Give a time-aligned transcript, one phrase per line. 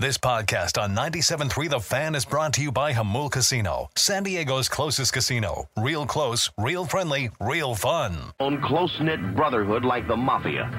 [0.00, 4.68] This podcast on 97.3 The Fan is brought to you by Jamul Casino, San Diego's
[4.68, 5.68] closest casino.
[5.76, 8.16] Real close, real friendly, real fun.
[8.38, 10.70] On close-knit brotherhood like the Mafia.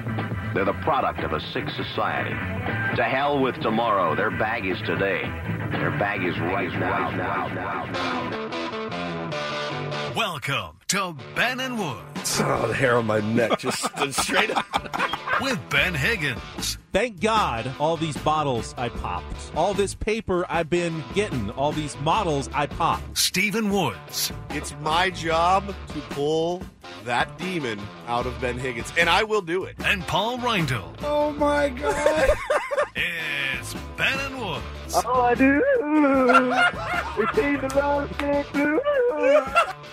[0.54, 2.30] They're the product of a sick society.
[2.96, 4.16] To hell with tomorrow.
[4.16, 5.20] Their bag is today.
[5.70, 7.10] Their bag is right now.
[7.10, 8.79] now, now, now.
[10.16, 14.66] Welcome to Ben and Woods Oh, the hair on my neck just stood straight up.
[15.40, 16.78] with Ben Higgins.
[16.92, 19.52] Thank God all these bottles I popped.
[19.54, 21.50] All this paper I've been getting.
[21.50, 23.16] All these models I popped.
[23.16, 24.32] Stephen Woods.
[24.50, 26.62] It's my job to pull
[27.04, 29.76] that demon out of Ben Higgins, and I will do it.
[29.84, 30.92] And Paul Reindl.
[31.02, 32.30] Oh my God!
[32.96, 35.04] It's Ben and Woods.
[35.06, 35.62] Oh, I do.
[37.22, 38.80] it came to love blue.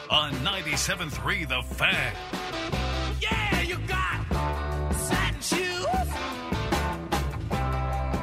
[0.10, 2.14] On 97.3 The Fan.
[3.22, 5.86] Yeah, you got satin shoes.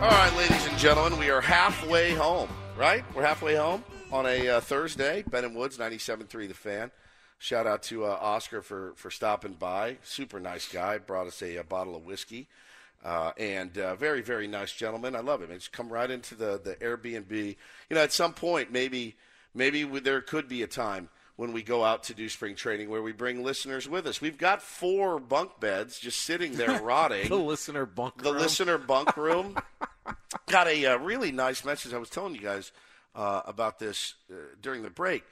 [0.01, 2.49] All right, ladies and gentlemen, we are halfway home.
[2.77, 3.05] Right?
[3.15, 5.25] We're halfway home on a uh, Thursday.
[5.31, 6.91] Ben and Woods, 97.3 The Fan.
[7.39, 9.99] Shout out to uh, Oscar for for stopping by.
[10.03, 10.97] Super nice guy.
[10.99, 12.49] Brought us a, a bottle of whiskey.
[13.05, 15.15] Uh, and uh, very, very nice gentleman.
[15.15, 15.51] I love him.
[15.51, 17.31] It's come right into the, the Airbnb.
[17.91, 19.17] You know, at some point, maybe
[19.55, 22.89] maybe we, there could be a time when we go out to do spring training
[22.89, 24.21] where we bring listeners with us.
[24.21, 27.29] We've got four bunk beds just sitting there rotting.
[27.29, 28.43] The listener bunk the room.
[28.43, 29.57] listener bunk room.
[30.47, 31.93] got a uh, really nice message.
[31.93, 32.73] I was telling you guys
[33.15, 35.25] uh, about this uh, during the break.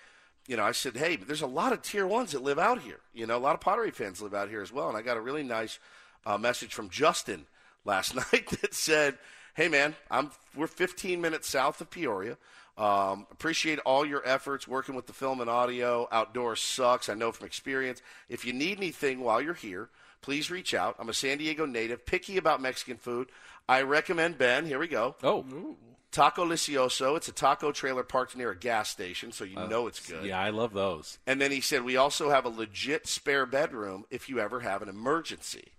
[0.48, 2.98] You know, I said, hey, there's a lot of tier ones that live out here.
[3.14, 4.88] You know, a lot of Padres fans live out here as well.
[4.88, 5.78] And I got a really nice
[6.26, 7.46] uh, message from Justin
[7.84, 9.18] last night that said,
[9.54, 12.36] "Hey man, I'm we're 15 minutes south of Peoria.
[12.78, 16.08] Um, appreciate all your efforts working with the film and audio.
[16.10, 17.08] Outdoors sucks.
[17.08, 18.00] I know from experience.
[18.28, 19.90] If you need anything while you're here,
[20.22, 20.96] please reach out.
[20.98, 23.28] I'm a San Diego native, picky about Mexican food.
[23.68, 24.66] I recommend Ben.
[24.66, 25.16] Here we go.
[25.22, 25.44] Oh,
[26.10, 27.16] Taco Licioso.
[27.16, 30.24] It's a taco trailer parked near a gas station, so you know it's good.
[30.24, 31.18] yeah, I love those.
[31.26, 34.82] And then he said, We also have a legit spare bedroom if you ever have
[34.82, 35.72] an emergency.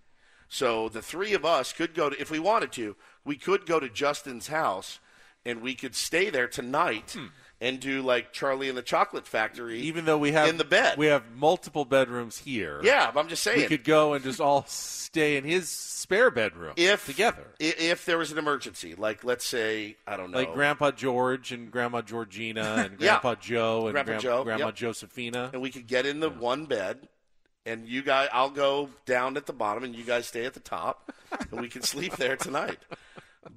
[0.48, 3.80] So the three of us could go to, if we wanted to, we could go
[3.80, 4.98] to Justin's house
[5.46, 7.26] and we could stay there tonight hmm.
[7.60, 9.80] and do like Charlie and the Chocolate Factory.
[9.80, 10.98] Even though we have in the bed.
[10.98, 12.80] we have multiple bedrooms here.
[12.82, 13.60] yeah, but I'm just saying.
[13.60, 18.18] we could go and just all stay in his spare bedroom if together, If there
[18.18, 20.38] was an emergency, like let's say, I don't know.
[20.38, 23.20] like Grandpa George and Grandma Georgina and Yeah.
[23.20, 24.74] Grandpa Joe and Grandpa Gran- Joe, Grandma yep.
[24.74, 25.50] Josephina.
[25.52, 27.08] and we could get in the one bed
[27.66, 30.60] and you guys I'll go down at the bottom and you guys stay at the
[30.60, 31.12] top
[31.50, 32.78] and we can sleep there tonight.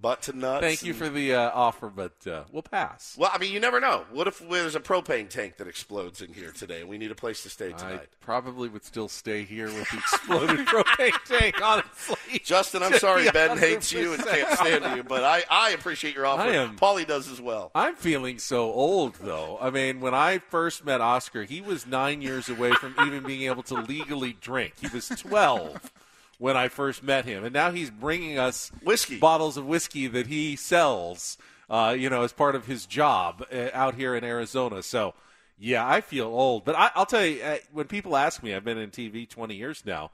[0.02, 0.62] Butt to nuts.
[0.62, 3.16] Thank you for the uh, offer, but uh, we'll pass.
[3.18, 4.06] Well, I mean, you never know.
[4.12, 7.16] What if there's a propane tank that explodes in here today and we need a
[7.16, 8.10] place to stay I tonight?
[8.22, 12.42] probably would still stay here with the exploded propane tank, honestly.
[12.44, 16.26] Justin, I'm sorry Ben hates you and can't stand you, but I, I appreciate your
[16.26, 16.44] offer.
[16.44, 17.72] I am- Paulie does as well.
[17.74, 19.58] I'm feeling so old, though.
[19.62, 23.44] I mean, when I first met Oscar, he was nine years away from even being
[23.44, 24.74] able to legally drink.
[24.80, 25.92] He was 12
[26.38, 29.18] when I first met him, and now he's bringing us Whiskey.
[29.18, 31.38] bottles of whiskey that he sells,
[31.70, 34.84] uh, you know, as part of his job uh, out here in Arizona.
[34.84, 35.14] So,
[35.58, 36.64] yeah, I feel old.
[36.64, 39.56] But I, I'll tell you, uh, when people ask me, I've been in TV 20
[39.56, 40.12] years now.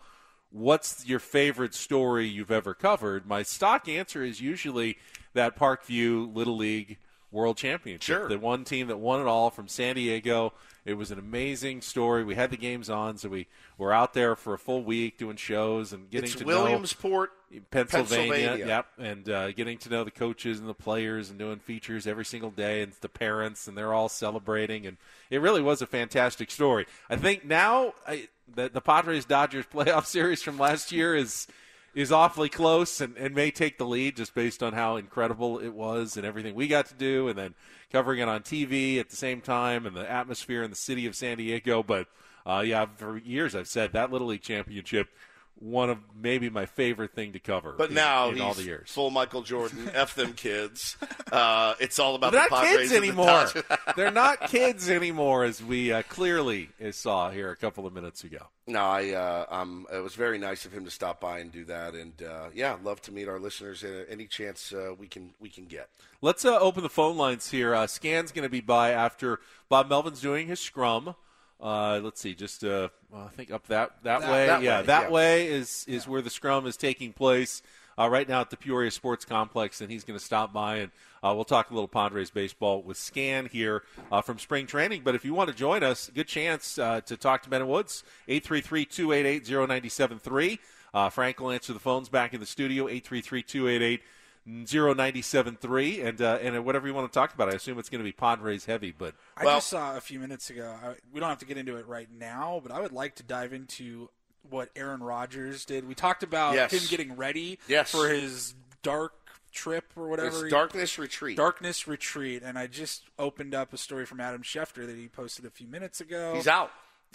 [0.51, 3.25] What's your favorite story you've ever covered?
[3.25, 4.97] My stock answer is usually
[5.33, 6.99] that Parkview Little League
[7.33, 8.01] World Championship.
[8.17, 8.29] Sure.
[8.29, 10.53] The one team that won it all from San Diego.
[10.85, 12.23] It was an amazing story.
[12.23, 13.47] We had the games on, so we
[13.77, 17.61] were out there for a full week doing shows and getting It's to Williamsport, know
[17.71, 18.67] Pennsylvania, Pennsylvania.
[18.67, 22.25] Yep, and uh, getting to know the coaches and the players and doing features every
[22.25, 24.97] single day, and the parents, and they're all celebrating, and
[25.29, 26.85] it really was a fantastic story.
[27.09, 31.47] I think now I, the, the Padres Dodgers playoff series from last year is
[31.93, 35.73] is awfully close and, and may take the lead just based on how incredible it
[35.73, 37.53] was and everything we got to do, and then
[37.91, 41.15] covering it on TV at the same time, and the atmosphere in the city of
[41.15, 41.83] San Diego.
[41.83, 42.07] But
[42.45, 45.09] uh, yeah, for years I've said that Little League championship
[45.55, 47.73] one of maybe my favorite thing to cover.
[47.77, 48.91] But in, now in all the years.
[48.91, 49.89] full Michael Jordan.
[49.93, 50.97] F them kids.
[51.31, 53.49] Uh, it's all about They're the not kids and the anymore.
[53.95, 58.47] They're not kids anymore, as we uh, clearly saw here a couple of minutes ago.
[58.65, 61.65] No, I uh, um, it was very nice of him to stop by and do
[61.65, 65.33] that, and uh, yeah, love to meet our listeners uh, any chance uh, we can
[65.39, 65.89] we can get.
[66.21, 67.75] Let's uh, open the phone lines here.
[67.75, 71.15] Uh, Scan's going to be by after Bob Melvin's doing his scrum.
[71.61, 74.45] Uh, let's see, just uh, well, I think up that that, That- way.
[74.47, 75.09] that yeah, way, that yeah.
[75.09, 77.61] way is is where the scrum is taking place
[77.97, 80.91] uh, right now at the Peoria Sports Complex, and he's going to stop by and
[81.23, 85.03] uh, we'll talk a little Padres baseball with Scan here uh, from spring training.
[85.05, 88.03] But if you want to join us, good chance uh, to talk to Ben Woods
[88.27, 90.59] 833-288-0973.
[90.93, 93.99] Uh, Frank will answer the phones back in the studio 833-288.
[94.45, 97.49] 0973 and uh, and whatever you want to talk about.
[97.49, 100.19] I assume it's going to be Padres heavy, but I Well- just saw a few
[100.19, 100.75] minutes ago.
[100.83, 103.23] I, we don't have to get into it right now, but I would like to
[103.23, 104.09] dive into
[104.49, 105.87] what Aaron Rodgers did.
[105.87, 106.71] We talked about Yes.
[106.73, 107.91] him getting ready Yes.
[107.91, 109.13] for his dark
[109.53, 110.27] trip or whatever.
[110.29, 111.37] It's he- Darkness Retreat.
[111.37, 115.45] Darkness Retreat, and I just opened up a story from Adam Schefter that he posted
[115.45, 116.33] a few minutes ago.
[116.35, 116.71] He's out.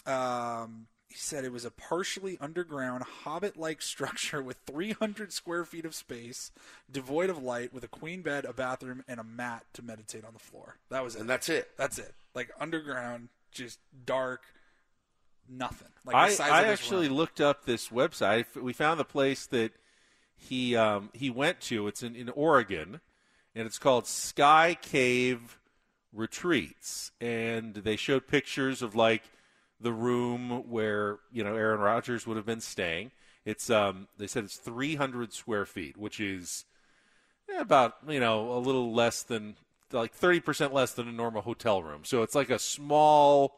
[0.07, 5.95] Um, he said it was a partially underground hobbit-like structure with 300 square feet of
[5.95, 6.51] space,
[6.91, 10.35] devoid of light, with a queen bed, a bathroom, and a mat to meditate on
[10.35, 10.77] the floor.
[10.91, 11.23] That was it.
[11.23, 11.71] And that's it.
[11.79, 12.15] That's it.
[12.35, 14.43] Like underground, just dark,
[15.49, 15.89] nothing.
[16.05, 17.17] Like I, size I of actually room.
[17.17, 18.45] looked up this website.
[18.61, 19.73] We found the place that
[20.37, 21.89] he um, he went to.
[21.89, 23.01] It's in, in Oregon,
[23.55, 25.59] and it's called Sky Cave
[26.13, 27.13] Retreats.
[27.19, 29.23] And they showed pictures of like
[29.81, 33.13] the room where you know Aaron Rodgers would have been staying.
[33.45, 36.65] It's um, they said it's 300 square feet, which is
[37.59, 39.57] about you know a little less than
[39.93, 42.03] like 30 percent less than a normal hotel room.
[42.05, 43.55] So it's like a small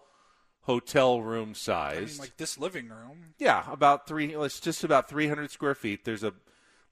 [0.63, 2.13] hotel room I size.
[2.13, 3.35] mean, like this living room.
[3.39, 4.35] Yeah, about three.
[4.35, 6.05] It's just about 300 square feet.
[6.05, 6.33] There's a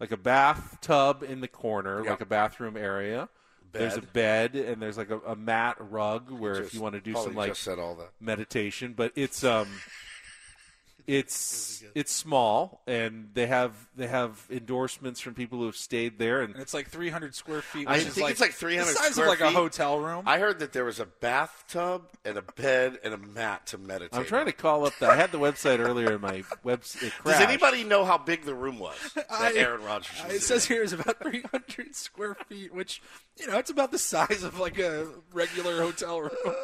[0.01, 2.11] like a bathtub in the corner, Yeah.
[2.13, 3.29] like a bathroom area.
[3.73, 7.01] There's a bed, and there's like a, a mat rug where if you want to
[7.01, 8.11] do some like said all that.
[8.21, 9.69] meditation, but it's um,
[11.09, 16.43] it's it's small, and they have they have endorsements from people who have stayed there,
[16.43, 17.89] and And it's like 300 square feet.
[17.89, 20.25] I is think like, it's like 300 the size square of like a hotel room.
[20.27, 24.19] I heard that there was a bathtub and a bed and a mat to meditate.
[24.19, 24.93] I'm trying to call up.
[25.01, 27.11] The, I had the website earlier in my website.
[27.25, 30.35] Does anybody know how big the room was that I- Aaron Rodgers was Uh, It
[30.37, 30.41] in?
[30.43, 33.01] says here is about 300 square feet, which
[33.39, 36.31] you know it's about the size of like a regular hotel room.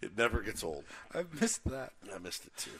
[0.00, 0.84] It never gets old.
[1.14, 1.92] I missed that.
[2.14, 2.70] I missed it too.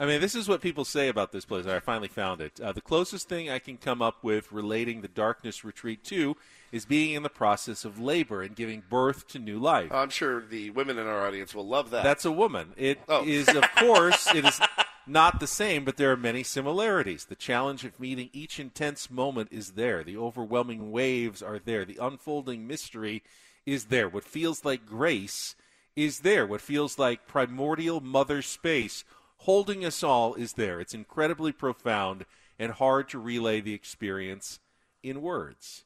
[0.00, 1.66] I mean, this is what people say about this place.
[1.66, 2.60] I finally found it.
[2.60, 6.36] Uh, the closest thing I can come up with relating the Darkness Retreat to
[6.70, 9.90] is being in the process of labor and giving birth to new life.
[9.90, 12.04] I'm sure the women in our audience will love that.
[12.04, 12.74] That's a woman.
[12.76, 13.58] It is, Oh.
[13.58, 14.60] of course, it is
[15.04, 17.24] not the same, but there are many similarities.
[17.24, 20.04] The challenge of meeting each intense moment is there.
[20.04, 21.84] The overwhelming waves are there.
[21.84, 23.24] The unfolding mystery
[23.66, 24.08] is there.
[24.08, 25.56] What feels like grace
[26.04, 26.46] is there.
[26.46, 29.04] What feels like primordial mother space
[29.38, 30.80] holding us all is there.
[30.80, 32.24] It's incredibly profound
[32.58, 34.60] and hard to relay the experience
[35.02, 35.84] in words.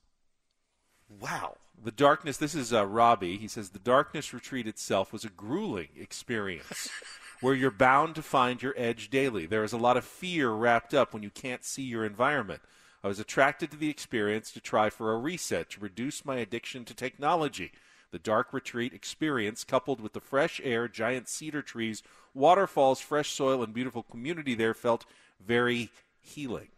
[1.08, 1.56] wow.
[1.82, 3.38] The darkness, this is uh, Robbie.
[3.38, 6.88] He says, The darkness retreat itself was a grueling experience
[7.40, 9.46] where you're bound to find your edge daily.
[9.46, 12.60] There is a lot of fear wrapped up when you can't see your environment.
[13.02, 16.84] I was attracted to the experience to try for a reset, to reduce my addiction
[16.84, 17.72] to technology.
[18.12, 22.02] The dark retreat experience, coupled with the fresh air, giant cedar trees,
[22.34, 25.06] waterfalls, fresh soil, and beautiful community there, felt
[25.44, 25.90] very
[26.20, 26.68] healing.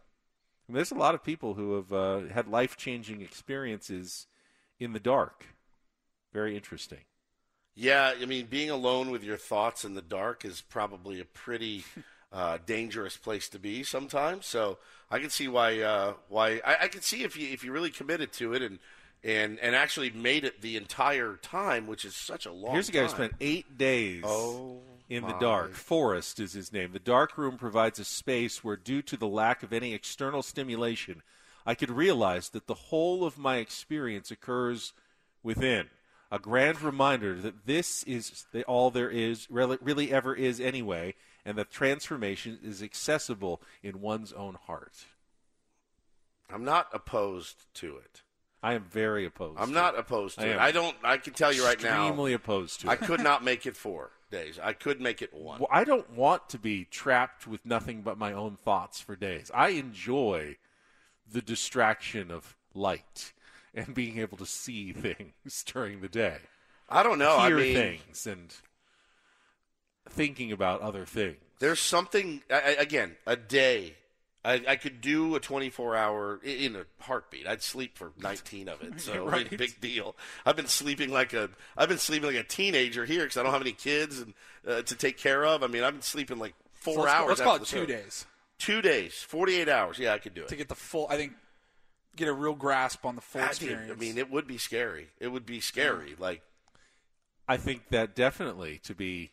[0.67, 4.27] I mean, there's a lot of people who have uh, had life changing experiences
[4.79, 5.45] in the dark.
[6.33, 7.01] Very interesting.
[7.75, 11.83] Yeah, I mean, being alone with your thoughts in the dark is probably a pretty
[12.31, 14.45] uh, dangerous place to be sometimes.
[14.45, 14.77] So
[15.11, 15.81] I can see why.
[15.81, 18.79] Uh, why I, I can see if you if you really committed to it and
[19.25, 22.73] and and actually made it the entire time, which is such a long.
[22.73, 25.73] Here's a guy who spent eight days Oh, in the dark.
[25.73, 26.91] Forrest is his name.
[26.93, 31.23] The dark room provides a space where, due to the lack of any external stimulation,
[31.65, 34.93] I could realize that the whole of my experience occurs
[35.41, 35.87] within.
[36.31, 41.15] A grand reminder that this is the, all there is, really, really ever is anyway,
[41.45, 45.05] and that transformation is accessible in one's own heart.
[46.49, 48.21] I'm not opposed to it.
[48.65, 49.59] I am very opposed.
[49.59, 50.57] I'm not opposed to I it.
[50.57, 50.95] I don't.
[51.03, 52.01] I can tell you right now.
[52.07, 52.89] Extremely opposed to it.
[52.89, 54.57] I could not make it four days.
[54.61, 55.59] I could make it one.
[55.59, 59.51] Well, I don't want to be trapped with nothing but my own thoughts for days.
[59.53, 60.57] I enjoy
[61.31, 63.33] the distraction of light
[63.75, 66.37] and being able to see things during the day,
[66.89, 67.37] I don't know.
[67.37, 68.51] I hear mean, things, and
[70.09, 71.37] thinking about other things.
[71.59, 73.93] There's something I, I- again a day.
[74.45, 77.47] I, I could do a 24 hour in a heartbeat.
[77.47, 78.93] I'd sleep for 19 of it.
[79.01, 79.49] So Right.
[79.49, 80.15] big, big deal.
[80.45, 83.51] I've been sleeping like a I've been sleeping like a teenager here because I don't
[83.53, 84.33] have any kids and
[84.67, 85.63] uh, to take care of.
[85.63, 87.27] I mean, I've been sleeping like four So let's, hours.
[87.29, 87.85] Let's call it two show.
[87.85, 88.25] days
[88.57, 89.99] Two days, 48 hours.
[89.99, 90.47] Yeah, I could do it.
[90.47, 91.07] to get the full.
[91.09, 91.33] I think
[92.15, 93.91] get a real grasp on the full I mean, experience.
[93.91, 95.07] I mean, it would be scary.
[95.19, 96.15] It would be scary.
[96.17, 96.41] Like
[97.47, 99.31] I think that definitely to be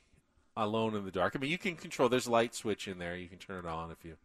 [0.57, 1.35] alone in the dark.
[1.37, 2.09] I mean, you can control.
[2.09, 3.17] There's a light switch in there.
[3.17, 4.17] You can turn it on if you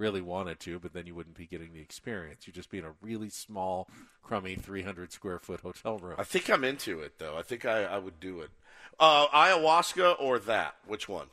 [0.00, 2.46] really wanted to, but then you wouldn't be getting the experience.
[2.46, 3.86] You'd just be in a really small,
[4.22, 6.16] crummy, 300 square foot hotel room.
[6.18, 7.36] I think I'm into it though.
[7.36, 8.50] I think I, I would do it.
[8.98, 10.74] Uh, ayahuasca or that?
[10.86, 11.26] Which one?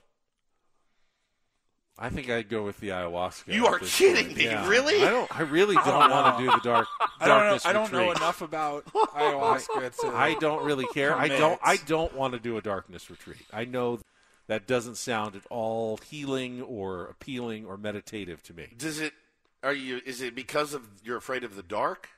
[1.99, 3.51] I think I'd go with the ayahuasca.
[3.51, 4.37] You are kidding point.
[4.37, 4.67] me, Yeah.
[4.69, 5.03] really?
[5.03, 5.35] I don't.
[5.39, 6.87] I really don't want to do the dark.
[7.19, 7.43] I don't know.
[7.43, 9.99] darkness I don't know enough about ayahuasca.
[10.01, 11.15] To, I don't really care.
[11.15, 11.59] I don't.
[11.63, 13.41] I don't want to do a darkness retreat.
[13.51, 13.99] I know
[14.47, 18.67] that doesn't sound at all healing or appealing or meditative to me.
[18.77, 19.13] Does it?
[19.63, 20.01] Are you?
[20.05, 22.09] Is it because of you're afraid of the dark?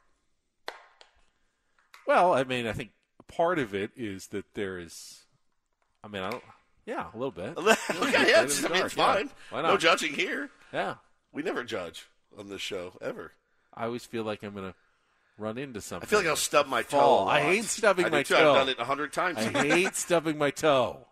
[2.06, 2.92] Well, I mean, I think
[3.28, 5.24] part of it is that there is.
[6.04, 6.44] I mean, I don't.
[6.86, 7.56] Yeah, a little bit.
[7.58, 9.14] okay, yeah, it's, I mean, it's dark, yeah.
[9.14, 9.30] fine.
[9.52, 10.50] Why No judging here.
[10.74, 10.96] Yeah,
[11.32, 12.08] We never judge
[12.38, 13.34] on this show ever.
[13.74, 14.76] I always feel like I'm going to
[15.38, 16.08] run into something.
[16.08, 16.98] I feel like I'll stub my toe.
[16.98, 17.24] Fall.
[17.24, 17.36] a lot.
[17.36, 18.36] I hate stubbing I my toe.
[18.36, 19.38] I've done it a hundred times.
[19.38, 21.06] I hate stubbing my toe.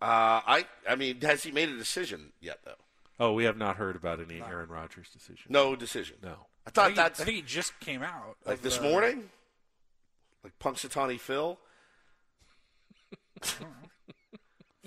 [0.00, 0.66] Uh, I.
[0.88, 2.58] I mean, has he made a decision yet?
[2.64, 2.74] Though,
[3.20, 5.46] Oh, we have not heard about any Aaron Rodgers decision.
[5.48, 6.16] no decision.
[6.22, 6.28] No.
[6.66, 8.36] I I thought think, he, I think he just came out.
[8.46, 9.30] like of this the- morning,
[10.44, 11.58] like Punxsutawney Phil.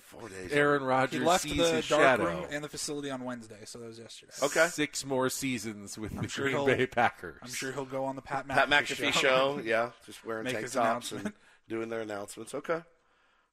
[0.01, 0.51] Four days.
[0.51, 2.25] Aaron He Rodgers left sees the his dark shadow.
[2.25, 4.33] room and the facility on Wednesday, so that was yesterday.
[4.43, 4.67] Okay.
[4.67, 7.39] Six more seasons with the sure Green Bay Packers.
[7.41, 9.61] I'm sure he'll go on the Pat McAfee, Pat McAfee show.
[9.63, 11.31] Yeah, just wearing Make tank tops and
[11.69, 12.53] doing their announcements.
[12.53, 12.81] Okay.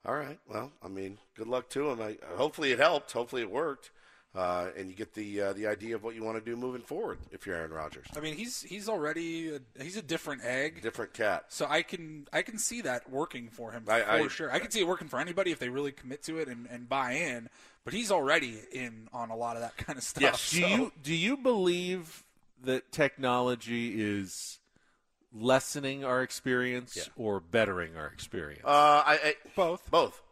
[0.06, 0.38] All right.
[0.48, 2.00] Well, I mean, good luck to him.
[2.00, 3.12] I, hopefully it helped.
[3.12, 3.90] Hopefully it worked.
[4.34, 6.82] Uh, and you get the uh, the idea of what you want to do moving
[6.82, 8.06] forward if you're Aaron Rodgers.
[8.14, 10.82] I mean, he's he's already a, he's a different egg.
[10.82, 11.46] Different cat.
[11.48, 14.52] So I can I can see that working for him I- for I- sure.
[14.52, 16.88] I can see it working for anybody if they really commit to it and, and
[16.88, 17.48] buy in.
[17.84, 20.22] But he's already in on a lot of that kind of stuff.
[20.22, 20.50] Yes.
[20.50, 22.22] Do so- you do you believe
[22.62, 24.57] that technology is
[25.32, 27.04] lessening our experience Yeah.
[27.16, 28.62] or bettering our experience?
[28.64, 29.90] Uh, I, I both?
[29.90, 30.22] both,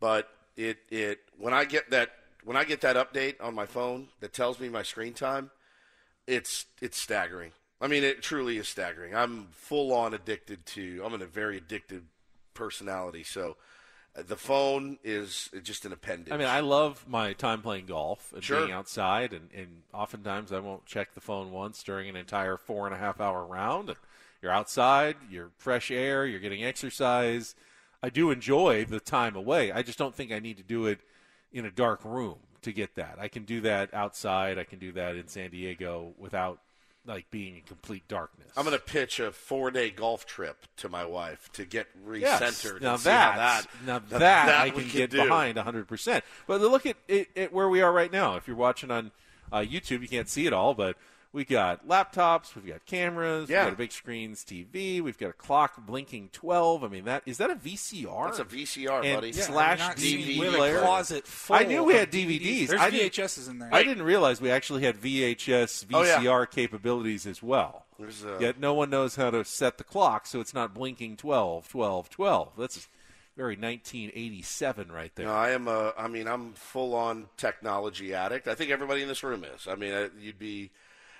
[0.00, 2.10] but it it when I get that
[2.44, 5.50] when I get that update on my phone that tells me my screen time,
[6.26, 7.52] it's it's staggering.
[7.80, 9.14] I mean, it truly is staggering.
[9.14, 11.02] I'm full on addicted to.
[11.04, 12.04] I'm in a very addicted
[12.54, 13.56] personality, so
[14.16, 16.32] uh, the phone is just an appendage.
[16.32, 18.58] I mean, I love my time playing golf and Sure.
[18.60, 22.86] being outside, and, and oftentimes I won't check the phone once during an entire four
[22.86, 23.90] and a half hour round.
[23.90, 23.98] And
[24.42, 27.54] you're outside, you're fresh air, you're getting exercise.
[28.02, 29.72] I do enjoy the time away.
[29.72, 31.00] I just don't think I need to do it
[31.52, 33.16] in a dark room to get that.
[33.18, 34.58] I can do that outside.
[34.58, 36.60] I can do that in San Diego without
[37.06, 38.52] like being in complete darkness.
[38.56, 42.42] I'm going to pitch a four day golf trip to my wife to get Yes.
[42.42, 42.82] recentered.
[42.82, 45.22] Now and see how that, that now that, that, I can can get do.
[45.22, 46.22] behind 100%.
[46.46, 48.36] But look at, it, at where we are right now.
[48.36, 49.10] If you're watching on
[49.50, 50.96] uh, YouTube, you can't see it all, but
[51.32, 53.64] we got laptops, we've got cameras, Yeah.
[53.64, 56.82] we've got a big screens TV, we've got a clock blinking 12.
[56.82, 58.26] I mean, that is that a VCR?
[58.28, 59.30] That's a VCR, and buddy.
[59.30, 60.78] Yeah, slash you're DVD seeing- we have player.
[60.78, 62.68] a closet full I knew we of had DVDs.
[62.68, 63.68] There's I didn't- VHSs in there.
[63.72, 66.18] I didn't realize we actually had VHS, Oh, yeah.
[66.20, 67.84] VCR capabilities as well.
[67.98, 71.16] There's, uh, Yet no one knows how to set the clock so it's not blinking
[71.16, 72.52] 12, 12, 12.
[72.56, 72.88] That's
[73.36, 75.26] very 1987 right there.
[75.26, 75.92] No, I am a.
[75.98, 78.48] I mean, I'm full on technology addict.
[78.48, 79.66] I think everybody in this room is.
[79.68, 80.70] I mean, uh, you'd be.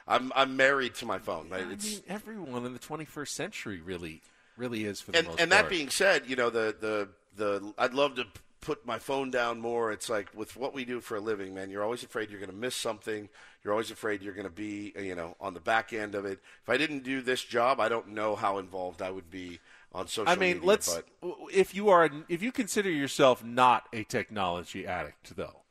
[0.09, 1.49] I'm I'm married to my phone.
[1.53, 4.23] I It's, mean, everyone in the 21st century really,
[4.57, 5.71] really is for the and most and that part.
[5.71, 8.27] being said, you know the the the I'd love to
[8.61, 9.93] put my phone down more.
[9.93, 11.71] It's like with what we do for a living, man.
[11.71, 13.29] You're always afraid you're going to miss something.
[13.63, 16.41] You're always afraid you're going to be, you know, on the back end of it.
[16.63, 19.61] If I didn't do this job, I don't know how involved I would be
[19.93, 20.29] on social.
[20.29, 21.01] I mean, media, let's.
[21.21, 25.63] But If you are, if you consider yourself not a technology addict, though,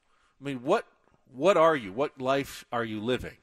[0.42, 0.86] I mean, what
[1.34, 1.92] what are you?
[1.92, 3.38] What life are you living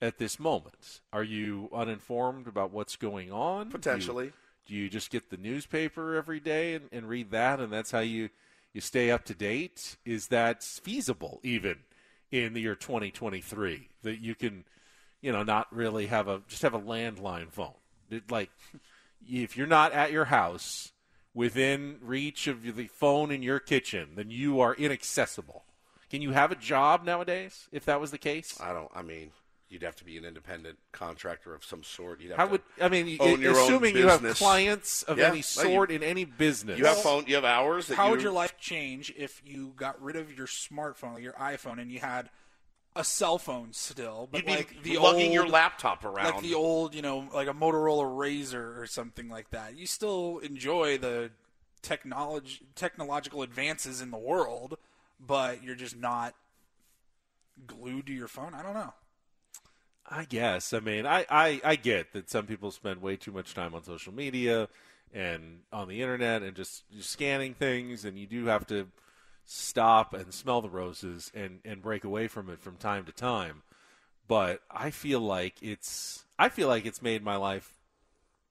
[0.00, 1.00] at this moment?
[1.12, 3.66] Are you uninformed about what's going on?
[3.66, 4.32] Do you- Potentially.
[4.66, 7.98] Do you, just get the newspaper every day and, and read that, and that's how
[8.00, 8.30] you
[8.72, 9.96] you stay up to date?
[10.04, 11.78] Is that feasible even
[12.30, 14.64] in the year 2023 that you can,
[15.20, 17.74] you know, not really have a just have a landline phone?
[18.10, 18.50] It, like
[19.28, 20.92] if you're not at your house
[21.34, 25.64] within reach of the phone in your kitchen, then you are inaccessible.
[26.10, 28.56] Can you have a job nowadays if that was the case?
[28.60, 28.90] I don't.
[28.94, 29.32] I mean,
[29.70, 32.20] You'd have to be an independent contractor of some sort.
[32.20, 33.16] You'd have How to would I mean?
[33.20, 34.38] own your own assuming you have business.
[34.38, 37.24] clients of Yeah, any no, you- sort in any business, You have phone.
[37.28, 37.86] You have hours.
[37.86, 41.22] That How you, would your life change if you got rid of your smartphone, like
[41.22, 42.30] your iPhone, and you had
[42.96, 46.34] a cell phone still, but You'd be like the lugging old, your laptop around.
[46.34, 49.76] like the old, you know, like a Motorola Razr or something like that.
[49.78, 51.30] You still enjoy the
[51.80, 54.76] technology, technological advances in the world,
[55.24, 56.34] but you're just not
[57.68, 58.52] glued to your phone.
[58.54, 58.92] I don't know.
[60.10, 60.72] I guess.
[60.72, 63.84] I mean, I, I, I get that some people spend way too much time on
[63.84, 64.68] social media
[65.14, 68.88] and on the internet and just, scanning things, and you do have to
[69.44, 73.62] stop and smell the roses and, and break away from it from time to time.
[74.26, 77.74] But I feel like it's I feel like it's made my life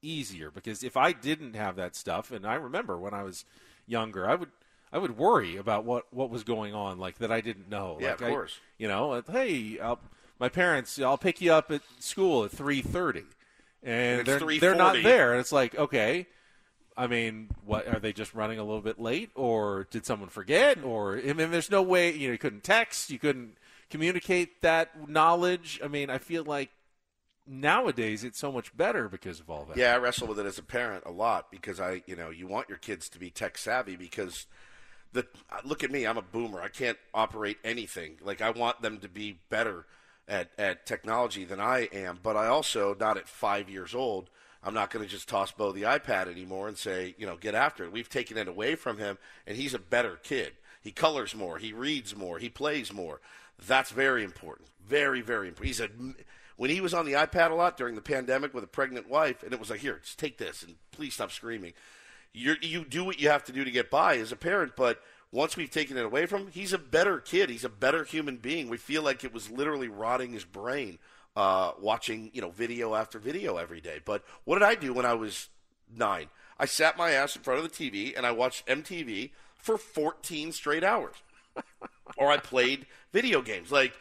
[0.02, 3.46] easier because if I didn't have that stuff, and I remember when I was
[3.88, 4.50] younger, I would
[4.92, 7.98] I would worry about what, what was going on, like that I didn't know.
[8.00, 8.60] Yeah, like of I- course.
[8.78, 10.00] you know, uh, hey, I'll,
[10.40, 13.26] my parents, I'll pick you up at school at three thirty,
[13.84, 16.28] and And they're they're not there, and it's like, okay,
[16.96, 20.84] I mean, what are they just running a little bit late, or did someone forget,
[20.84, 23.58] or I mean, there's no way you know you couldn't text, you couldn't
[23.90, 25.80] communicate that knowledge.
[25.84, 26.70] I mean, I feel like
[27.48, 29.78] nowadays it's so much better because of all that.
[29.78, 32.48] Yeah, I wrestle with it as a parent a lot because I, you know, you
[32.48, 34.46] want your kids to be tech savvy because
[35.14, 35.26] the
[35.64, 36.62] look at me, I'm a boomer.
[36.62, 38.18] I can't operate anything.
[38.24, 39.86] Like I want them to be better
[40.30, 44.30] at at technology than I am, but I also not at 5 years old.
[44.64, 47.56] I'm not going to just toss Bo the iPad anymore and say, you know, get
[47.56, 47.92] after it.
[47.92, 49.18] We've taken it away from him
[49.48, 50.54] and he's a better kid.
[50.82, 53.20] He colors more, he reads more, he plays more.
[53.68, 54.70] That's very important.
[54.88, 55.68] Very very important.
[55.68, 55.90] He's a
[56.56, 59.44] when he was on the iPad a lot during the pandemic with a pregnant wife,
[59.44, 61.74] and it was like, here, just take this and please stop screaming.
[62.34, 65.02] you you do what you have to do to get by as a parent, but
[65.32, 67.50] once we've taken it away from him, he's a better kid.
[67.50, 68.70] He's a better human being.
[68.70, 70.98] We feel like it was literally rotting his brain
[71.36, 74.00] uh, watching, you know, video after video every day.
[74.04, 75.50] But what did I do when I was
[75.96, 76.28] nine?
[76.58, 80.52] I sat my ass in front of the TV and I watched MTV for 14
[80.52, 81.16] straight hours
[82.18, 83.72] or I played video games.
[83.72, 83.94] Like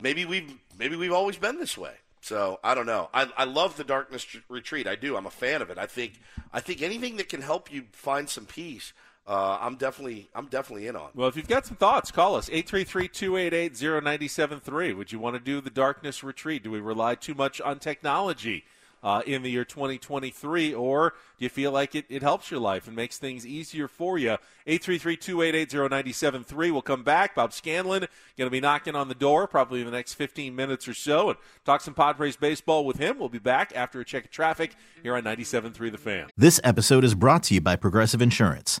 [0.00, 1.94] maybe we've maybe we've always been this way.
[2.20, 3.08] So I don't know.
[3.12, 4.86] I, I love the darkness retreat.
[4.86, 5.16] I do.
[5.16, 5.78] I'm a fan of it.
[5.78, 6.20] I think
[6.52, 8.92] I think anything that can help you find some peace.
[9.26, 11.10] Uh, I'm definitely I'm definitely in on.
[11.14, 14.96] Well, if you've got some thoughts, call us 833-288-0973.
[14.96, 16.64] Would you want to do the darkness retreat?
[16.64, 18.64] Do we rely too much on technology
[19.02, 22.86] uh, in the year 2023, or do you feel like it, it helps your life
[22.86, 24.36] and makes things easier for you?
[24.66, 26.72] 833-288-0973.
[26.72, 27.34] We'll come back.
[27.34, 28.06] Bob Scanlan
[28.36, 31.30] going to be knocking on the door probably in the next 15 minutes or so,
[31.30, 33.18] and talk some Padres baseball with him.
[33.18, 36.28] We'll be back after a check of traffic here on 97.3 The Fan.
[36.36, 38.80] This episode is brought to you by Progressive Insurance.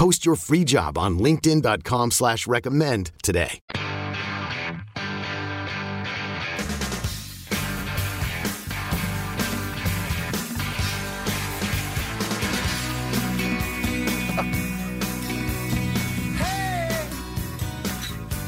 [0.00, 3.60] Post your free job on LinkedIn.com slash recommend today.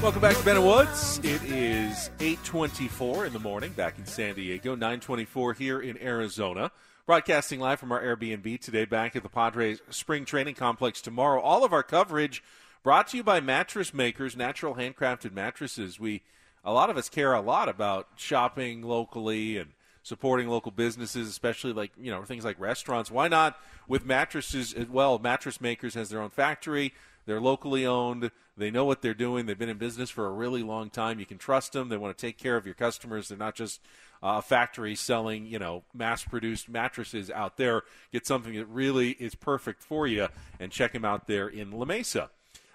[0.00, 1.18] Welcome back to Ben and Woods.
[1.18, 6.72] It is 8:24 in the morning back in San Diego, 9:24 here in Arizona.
[7.04, 11.40] Broadcasting live from our Airbnb today, back at the Padres Spring Training Complex tomorrow.
[11.40, 12.44] All of our coverage
[12.84, 15.98] brought to you by Mattress Makers, natural handcrafted mattresses.
[15.98, 16.22] We,
[16.64, 19.70] a lot of us care a lot about shopping locally and
[20.04, 23.10] supporting local businesses, especially like you know things like restaurants.
[23.10, 25.18] Why not with mattresses as well?
[25.18, 26.94] Mattress Makers has their own factory.
[27.26, 28.30] They're locally owned.
[28.56, 29.46] They know what they're doing.
[29.46, 31.18] They've been in business for a really long time.
[31.18, 31.88] You can trust them.
[31.88, 33.28] They want to take care of your customers.
[33.28, 33.80] They're not just
[34.22, 37.82] uh, a factory selling, you know, mass-produced mattresses out there.
[38.12, 40.28] Get something that really is perfect for you,
[40.60, 42.30] and check them out there in La Mesa.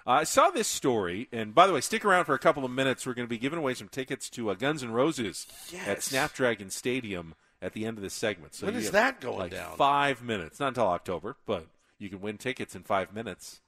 [0.05, 2.71] Uh, I saw this story, and by the way, stick around for a couple of
[2.71, 3.05] minutes.
[3.05, 5.45] We're going to be giving away some tickets to uh, Guns N' Roses
[5.85, 8.55] at Snapdragon Stadium at the end of this segment.
[8.55, 9.75] So When is that going like down?
[9.77, 11.67] Five minutes, not until October, but
[11.99, 13.59] you can win tickets in five minutes.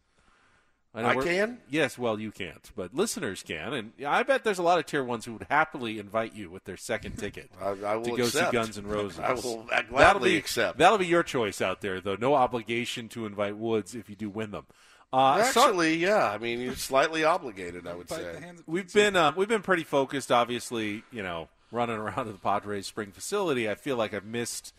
[0.95, 1.59] Know I can?
[1.69, 5.03] Yes, well, you can't, but listeners can, and I bet there's a lot of tier
[5.03, 8.23] ones who would happily invite you with their second ticket I, I will to go
[8.23, 8.47] accept.
[8.47, 9.19] see Guns N' Roses.
[9.23, 10.77] I will that'll gladly be, accept.
[10.79, 12.15] That'll be your choice out there, though.
[12.15, 14.65] No obligation to invite Woods if you do win them.
[15.13, 16.29] Uh, so- Actually, yeah.
[16.29, 17.87] I mean, you're slightly obligated.
[17.87, 18.33] I would say.
[18.33, 21.03] the hands that We've been uh, we've been pretty focused, obviously.
[21.11, 23.69] You know, running around at the Padres spring facility.
[23.69, 24.73] I feel like I've missed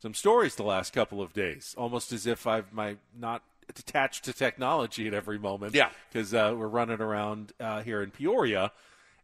[0.00, 4.32] some stories the last couple of days, almost as if I've my not attached to
[4.32, 5.74] technology at every moment.
[5.74, 5.90] Yeah.
[6.12, 8.72] because uh, we're running around uh, here in Peoria.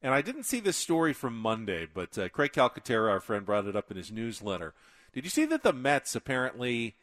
[0.03, 3.67] And I didn't see this story from Monday, but uh, Craig Calcaterra, our friend, brought
[3.67, 4.75] it up in his newsletter.
[5.13, 6.97] Did you see that the Mets apparently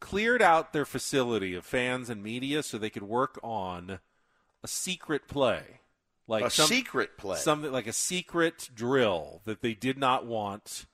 [0.00, 4.00] cleared out their facility of fans and media so they could work on
[4.64, 5.80] a secret play?
[6.26, 7.36] Like A secret play?
[7.38, 10.86] something like a secret drill that they did not want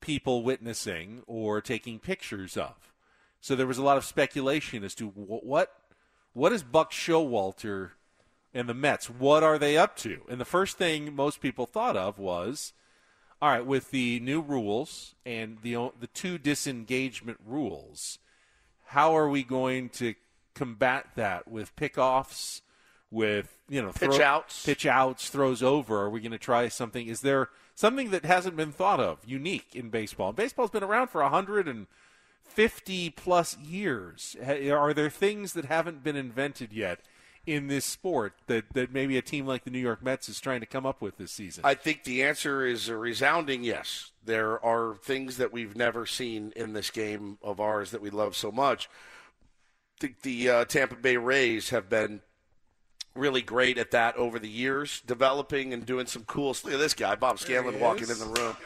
[0.00, 2.87] people witnessing or taking pictures of.
[3.40, 5.72] So there was a lot of speculation as to wh- what
[6.32, 7.90] what is Buck Showalter
[8.54, 9.10] and the Mets?
[9.10, 10.22] What are they up to?
[10.28, 12.72] And the first thing most people thought of was,
[13.40, 18.18] all right, with the new rules and the the two disengagement rules,
[18.86, 20.14] how are we going to
[20.54, 22.62] combat that with pickoffs,
[23.10, 24.64] with you know Pitch outs.
[24.64, 26.02] pitch outs, throws over?
[26.02, 27.06] Are we going to try something?
[27.06, 30.28] Is there something that hasn't been thought of, unique in baseball?
[30.28, 31.86] And Baseball's been around for a hundred and
[32.48, 34.36] fifty plus years.
[34.44, 37.00] Are there things that haven't been invented yet
[37.46, 40.60] in this sport that, that maybe a team like the New York Mets is trying
[40.60, 41.64] to come up with this season?
[41.64, 44.12] I think the answer is a resounding yes.
[44.24, 48.36] There are things that we've never seen in this game of ours that we love
[48.36, 48.90] so much.
[49.96, 52.20] I think the uh, Tampa Bay Rays have been
[53.14, 56.54] really great at that over the years, developing and doing some cool.
[56.62, 58.56] Look at this guy, Bob Scanlan, walking in the room.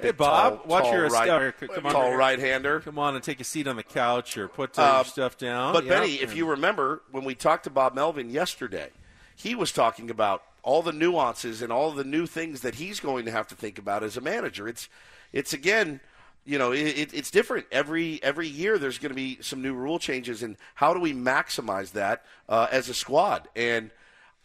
[0.00, 1.70] Hey Bob, tall- watch tall your right, stuff.
[1.74, 2.80] Come on, tall right-hander.
[2.80, 5.72] Come on and take a seat on the couch or put uh, your stuff down.
[5.72, 6.00] But Yeah.
[6.00, 8.90] Benny, if you remember when we talked to Bob Melvin yesterday,
[9.34, 13.24] he was talking about all the nuances and all the new things that he's going
[13.24, 14.68] to have to think about as a manager.
[14.68, 14.88] It's
[15.32, 16.00] it's again,
[16.44, 18.78] you know, it, it's different every every year.
[18.78, 22.66] There's going to be some new rule changes, and how do we maximize that uh,
[22.70, 23.48] as a squad?
[23.56, 23.90] And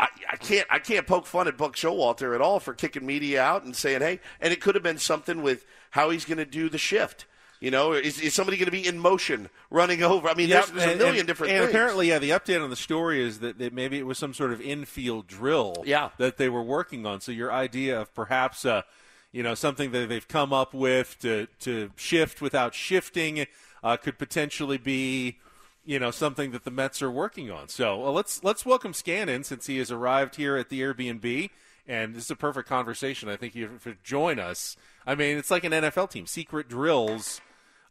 [0.03, 3.41] I, I can't I can't poke fun at Buck Showalter at all for kicking media
[3.41, 6.45] out and saying, hey, and it could have been something with how he's going to
[6.45, 7.25] do the shift.
[7.61, 10.27] You know, is, is somebody going to be in motion, running over?
[10.27, 11.69] I mean, Yeah, there's, there's a million and- different and things.
[11.73, 14.51] apparently, yeah, the update on the story is that, that maybe it was some sort
[14.51, 16.09] of infield drill Yeah.
[16.17, 17.21] that they were working on.
[17.21, 18.81] So your idea of perhaps, uh,
[19.31, 23.45] you know, something that they've come up with to, to shift without shifting
[23.81, 25.39] uh, could potentially be,
[25.85, 27.67] you know, something that the Mets are working on.
[27.69, 31.49] So well, let's let's welcome Scan in since he has arrived here at the Airbnb.
[31.85, 33.27] And this is a perfect conversation.
[33.27, 34.77] I think you to join us.
[35.05, 36.25] I mean, it's like an NFL team.
[36.25, 37.41] Secret drills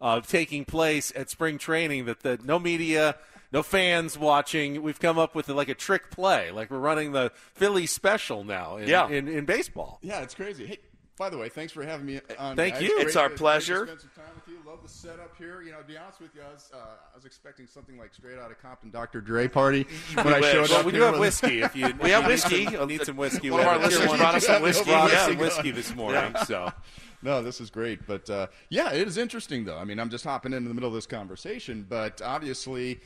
[0.00, 3.16] uh, taking place at spring training that the no media,
[3.52, 4.80] no fans watching.
[4.82, 8.78] We've come up with like a trick play, like we're running the Philly special now
[8.78, 9.08] in, Yeah.
[9.08, 9.98] in, in baseball.
[10.00, 10.66] Yeah, it's crazy.
[10.66, 10.78] Hey,
[11.18, 12.56] by the way, thanks for having me on.
[12.56, 12.82] Thank guys.
[12.82, 12.94] you.
[12.96, 13.86] Great It's our to- pleasure.
[13.86, 14.58] spend some time with you.
[14.68, 15.60] Love the setup here.
[15.62, 18.14] You know, to be honest with you, I was, uh, I was expecting something like
[18.14, 19.20] straight out of Compton Dr.
[19.20, 20.86] Dre party when I showed Well, up.
[20.86, 21.60] we do have whiskey.
[21.62, 22.64] If you We have whiskey.
[22.70, 23.50] some, need some whiskey.
[23.50, 24.90] One we of our listeners brought us some whiskey.
[24.90, 25.26] Brought us Yeah.
[25.26, 26.34] some whiskey this morning.
[26.46, 26.72] So
[27.20, 28.06] No, this is great.
[28.06, 29.76] But uh, yeah, it is interesting, though.
[29.78, 33.00] I mean, I'm just hopping into the middle of this conversation, but obviously,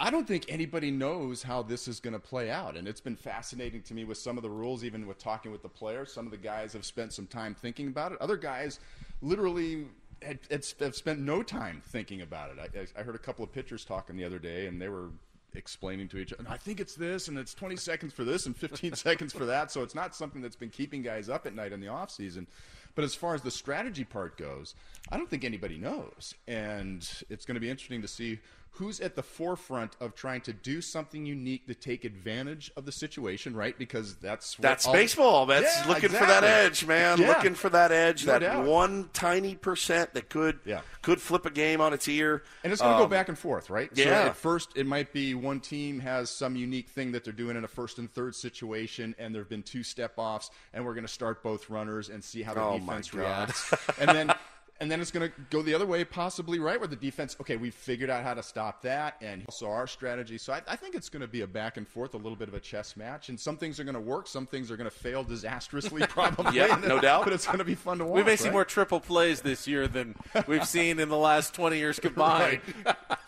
[0.00, 2.76] I don't think anybody knows how this is going to play out.
[2.76, 5.62] And it's been fascinating to me with some of the rules, even with talking with
[5.62, 6.12] the players.
[6.12, 8.20] Some of the guys have spent some time thinking about it.
[8.20, 8.80] Other guys
[9.20, 9.86] literally
[10.20, 12.88] had, had, have spent no time thinking about it.
[12.96, 15.10] I, I heard a couple of pitchers talking the other day, and they were
[15.54, 18.56] explaining to each other, I think it's this, and it's 20 seconds for this, and
[18.56, 19.70] 15 seconds for that.
[19.70, 22.46] So it's not something that's been keeping guys up at night in the off season.
[22.94, 24.74] But as far as the strategy part goes,
[25.10, 28.38] I don't think anybody knows, and it's going to be interesting to see
[28.76, 32.92] who's at the forefront of trying to do something unique to take advantage of the
[32.92, 33.78] situation, right?
[33.78, 35.44] Because that's That's all- baseball.
[35.46, 37.20] That's Yeah, looking for that edge, man.
[37.20, 37.28] Yeah.
[37.28, 38.64] Looking for that edge, No that doubt.
[38.64, 40.80] one tiny percent that could yeah.
[41.02, 42.44] could flip a game on its ear.
[42.64, 43.90] And it's going to go Um, back and forth, right?
[43.94, 44.04] Yeah.
[44.04, 47.56] So at first, it might be one team has some unique thing that they're doing
[47.58, 50.94] in a first and third situation, and there have been two step offs, and we're
[50.94, 53.72] going to start both runners and see how the Oh, defense reacts.
[54.00, 54.34] and then.
[54.82, 56.76] And then it's going to go the other way, possibly, right?
[56.76, 60.38] Where the defense, okay, we've figured out how to stop that, and also our strategy.
[60.38, 62.48] So I, I think it's going to be a back and forth, a little bit
[62.48, 63.28] of a chess match.
[63.28, 66.56] And some things are going to work, some things are going to fail disastrously, probably.
[66.56, 67.22] Yeah, no doubt.
[67.22, 68.16] But it's going to be fun to watch.
[68.16, 68.54] We may see right?
[68.54, 70.16] more triple plays this year than
[70.48, 72.60] we've seen in the last 20 years combined.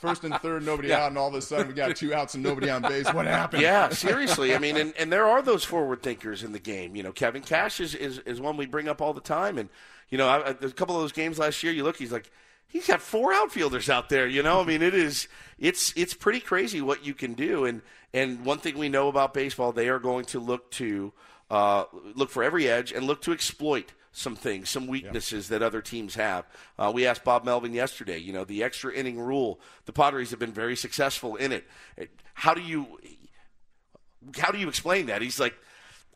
[0.00, 1.04] First and third, nobody Yeah.
[1.04, 3.06] out, and all of a sudden we got two outs and nobody on base.
[3.14, 3.62] What happened?
[3.62, 4.56] Yeah, seriously.
[4.56, 6.96] I mean, and, and there are those forward thinkers in the game.
[6.96, 9.56] You know, Kevin Cash is, is, is one we bring up all the time.
[9.56, 9.68] And,
[10.10, 12.12] you know, I, I, there's a couple of those games last year, you look, he's
[12.12, 12.30] like,
[12.66, 14.26] he's got four outfielders out there.
[14.26, 17.64] You know, I mean, it is, it's, it's pretty crazy what you can do.
[17.64, 21.12] And, and one thing we know about baseball, they are going to look to,
[21.50, 25.82] uh, look for every edge and look to exploit some things, some weaknesses that other
[25.82, 26.46] teams have.
[26.78, 29.60] Uh, we asked Bob Melvin yesterday, you know, the extra inning rule.
[29.86, 31.64] The Padres have been very successful in it.
[32.34, 32.86] How do you
[34.38, 35.20] how do you explain that?
[35.20, 35.54] He's like,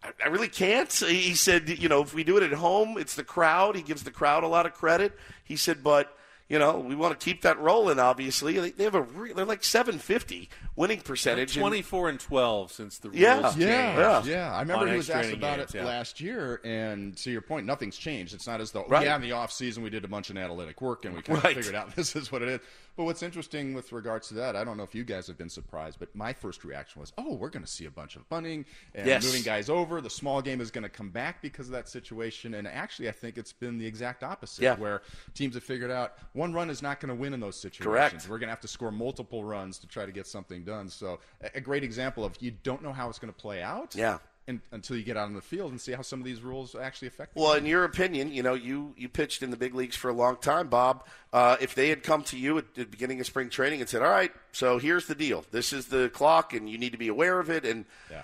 [0.03, 0.93] I, I really can't.
[0.93, 3.77] He said, you know, if we do it at home, it's the crowd.
[3.77, 5.13] He gives the crowd a lot of credit.
[5.45, 6.15] He said, but
[6.49, 7.99] you know, we want to keep that rolling.
[7.99, 11.55] Obviously, they, they have a re- they're like 750 winning percentage.
[11.57, 13.43] and- 24 and 12 since the rules Yeah.
[13.43, 13.59] changed.
[13.59, 14.55] Yeah, yeah.
[14.55, 15.85] I remember he was extra asked about games, it yeah.
[15.85, 18.33] last year, and to your point, nothing's changed.
[18.33, 19.05] It's not as though, Right.
[19.05, 21.45] yeah, in the off season we did a bunch of analytic work and we kind
[21.45, 21.55] Right.
[21.55, 22.61] of figured out this is what it is.
[22.99, 25.49] But what's interesting with regards to that, I don't know if you guys have been
[25.49, 28.67] surprised, but my first reaction was, oh, we're going to see a bunch of bunting
[28.93, 29.25] and Yes.
[29.25, 30.01] moving guys over.
[30.01, 32.55] The small game is going to come back because of that situation.
[32.55, 34.75] And actually, I think it's been the exact opposite, Yeah.
[34.75, 37.85] where teams have figured out one run is not going to win in those situations.
[37.87, 38.29] Correct.
[38.29, 40.89] We're going to have to score multiple runs to try to get something done.
[40.89, 43.95] So, a- a great example of you don't know how it's going to play out.
[43.95, 44.19] Yeah.
[44.49, 46.75] And, until you get out on the field and see how some of these rules
[46.75, 47.35] actually affect.
[47.35, 50.09] the Well, in your opinion, you know, you, you pitched in the big leagues for
[50.09, 51.05] a long time, Bob.
[51.35, 54.01] Uh, if they had come to you at the beginning of spring training and said,
[54.01, 55.45] "All right, so here's the deal.
[55.51, 58.23] This is the clock, and you need to be aware of it," and Yeah.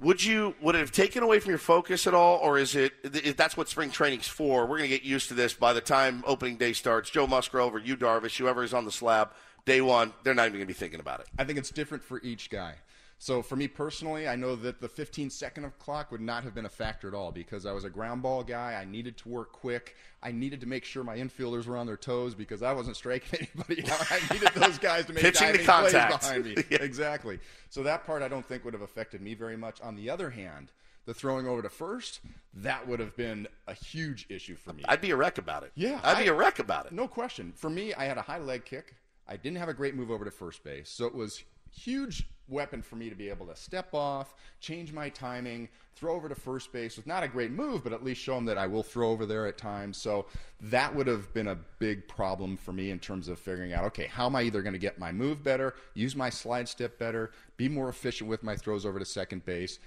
[0.00, 2.94] would you would it have taken away from your focus at all, or is it
[3.02, 4.62] if that's what spring training's for?
[4.62, 7.10] We're going to get used to this by the time opening day starts.
[7.10, 9.30] Joe Musgrove or you, Darvish, whoever is on the slab,
[9.66, 11.26] day one, they're not even going to be thinking about it.
[11.38, 12.76] I think it's different for each guy.
[13.22, 16.54] So for me personally, I know that the 15 second of clock would not have
[16.54, 18.72] been a factor at all because I was a ground ball guy.
[18.80, 19.94] I needed to work quick.
[20.22, 23.46] I needed to make sure my infielders were on their toes because I wasn't striking
[23.54, 24.10] anybody out.
[24.10, 26.56] I needed those guys to make Pitching to diving plays behind me.
[26.70, 26.78] Yeah.
[26.80, 27.40] Exactly.
[27.68, 29.82] So that part I don't think would have affected me very much.
[29.82, 30.72] On the other hand,
[31.04, 32.20] the throwing over to first,
[32.54, 34.82] that would have been a huge issue for me.
[34.88, 35.72] I'd be a wreck about it.
[35.74, 36.92] Yeah, I'd be a wreck about it.
[36.92, 37.52] No question.
[37.54, 38.94] For me, I had a high leg kick.
[39.28, 42.82] I didn't have a great move over to first base, so it was huge weapon
[42.82, 46.72] for me to be able to step off, change my timing, throw over to first
[46.72, 49.10] base with not a great move, but at least show them that I will throw
[49.10, 49.96] over there at times.
[49.96, 50.26] So
[50.62, 54.06] that would have been a big problem for me in terms of figuring out, okay,
[54.06, 57.30] how am I either going to get my move better, use my slide step better,
[57.56, 59.78] be more efficient with my throws over to second base,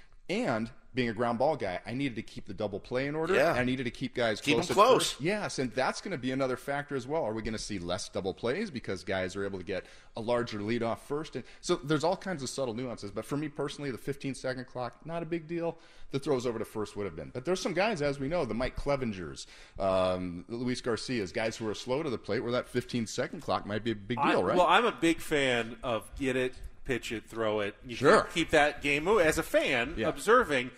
[0.42, 3.34] and being a ground ball guy, I needed to keep the double play in order.
[3.34, 3.54] Yeah.
[3.54, 4.68] I needed to keep guys Keep close.
[4.68, 5.12] them at close.
[5.14, 5.22] first.
[5.22, 7.24] Yes, and that's going to be another factor as well.
[7.24, 10.22] Are we going to see less double plays because guys are able to get a
[10.22, 11.36] larger lead off first?
[11.36, 13.10] And so there's all kinds of subtle nuances.
[13.10, 15.80] But for me personally, the 15 second clock, not a big deal.
[16.12, 17.32] The throws over to first would have been.
[17.34, 19.48] But there's some guys, as we know, the Mike Clevingers,
[19.80, 23.66] um, Luis Garcias, guys who are slow to the plate where that 15 second clock
[23.66, 24.56] might be a big I- deal, right?
[24.56, 26.54] Well, I'm a big fan of get it,
[26.86, 27.76] pitch it, throw it.
[27.86, 28.22] You Sure.
[28.24, 29.26] keep, keep that game moving.
[29.26, 30.08] As a fan, Yeah.
[30.10, 30.72] observing,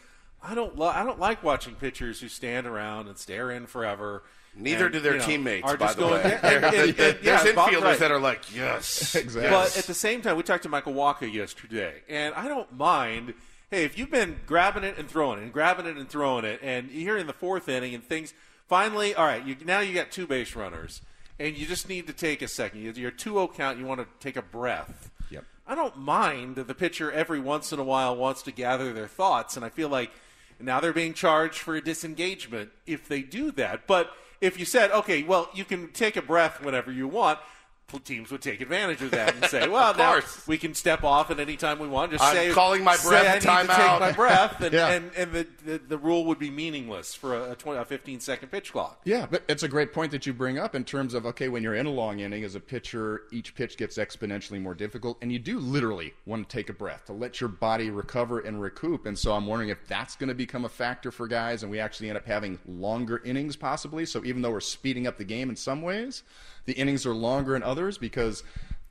[0.44, 4.24] I don't lo- I don't like watching pitchers who stand around and stare in forever.
[4.58, 6.40] Neither and, do their you know, teammates, are by just the going, way.
[6.42, 8.00] and- and- There- and- there- yeah, There's Bob's infielders right.
[8.00, 9.16] that are like, yes.
[9.16, 9.50] Exactly.
[9.50, 13.34] But at the same time, we talked to Michael Walker yesterday, and I don't mind.
[13.72, 16.60] Hey, if you've been grabbing it and throwing it, and grabbing it and throwing it,
[16.64, 18.34] and you're in the fourth inning, and things
[18.70, 21.02] finally, all right, you, now you got two base runners,
[21.40, 22.82] and you just need to take a second.
[22.82, 25.10] You- Your 2-0 count, you want to take a breath.
[25.68, 29.08] I don't mind that the pitcher every once in a while wants to gather their
[29.08, 30.12] thoughts, and I feel like
[30.60, 33.88] now they're being charged for a disengagement if they do that.
[33.88, 37.40] But if you said, okay, well, you can take a breath whenever you want,
[38.04, 40.48] teams would take advantage of that and say, well, Of now course.
[40.48, 42.12] we can step off at any time we want.
[42.12, 43.90] Just I'm say, calling my say breath I need to timeout.
[43.92, 44.88] take my breath, and, Yeah.
[44.90, 48.20] and, and the, the, the rule would be meaningless for a, a, 20, a 15
[48.20, 49.00] second pitch clock.
[49.06, 51.64] Yeah, but it's a great point that you bring up in terms of okay, when
[51.64, 55.32] you're in a long inning as a pitcher, each pitch gets exponentially more difficult, and
[55.32, 59.06] you do literally want to take a breath to let your body recover and recoup.
[59.06, 61.80] And so I'm wondering if that's going to become a factor for guys, and we
[61.80, 64.06] actually end up having longer innings possibly.
[64.06, 66.24] So even though we're speeding up the game in some ways,
[66.66, 68.44] the innings are longer in others because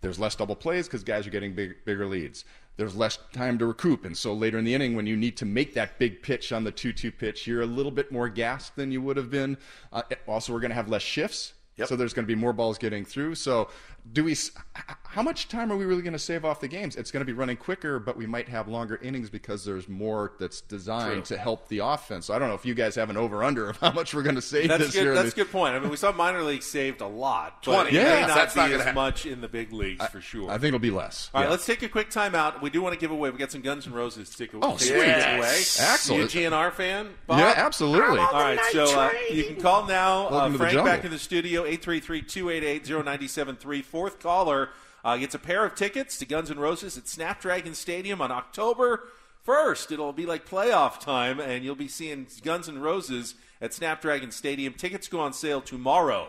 [0.04, 2.44] There's less double plays because guys are getting big, bigger leads.
[2.76, 5.46] There's less time to recoup, and so later in the inning, when you need to
[5.46, 8.92] make that big pitch on the two-two pitch, you're a little bit more gassed than
[8.92, 9.56] you would have been.
[9.94, 11.54] Uh, also, we're going to have less shifts,
[11.87, 13.34] so there's going to be more balls getting through.
[13.37, 13.70] So,
[14.12, 14.37] do we?
[15.07, 16.97] How much time are we really going to save off the games?
[16.97, 20.33] It's going to be running quicker, but we might have longer innings because there's more
[20.40, 21.37] that's designed True.
[21.37, 22.27] to help the offense.
[22.27, 24.35] So I don't know if you guys have an over/under of how much we're going
[24.35, 25.05] to save That's this good.
[25.05, 25.14] year.
[25.14, 25.75] That's a good point.
[25.75, 27.90] I mean, we saw minor league saved a lot, 20.
[27.90, 28.95] it Yeah, may not that's be not gonna as happen.
[28.97, 30.51] much in the big leagues for sure.
[30.51, 31.31] I think it'll be less.
[31.33, 31.51] All right, Yeah.
[31.53, 32.61] let's take a quick timeout.
[32.61, 33.31] We do want to give away.
[33.31, 34.88] We got some Guns and Roses ticket, Oh, sweet.
[34.88, 35.79] to give Yes.
[35.79, 35.87] away.
[35.93, 36.35] Excellent.
[36.35, 37.11] You a GNR fan?
[37.29, 37.38] Bob?
[37.38, 38.19] Yeah, absolutely.
[38.19, 40.27] I'm on All the right, night so uh, you can call now.
[40.27, 41.62] Uh, Welcome to the Frank back in the studio.
[41.64, 43.85] 833-288-0973.
[43.94, 44.70] Fourth caller
[45.04, 49.04] uh, gets a pair of tickets to Guns N' Roses at Snapdragon Stadium on October
[49.46, 49.92] 1st.
[49.92, 54.74] It'll be like playoff time, and you'll be seeing Guns N' Roses at Snapdragon Stadium.
[54.74, 56.26] Tickets go on sale tomorrow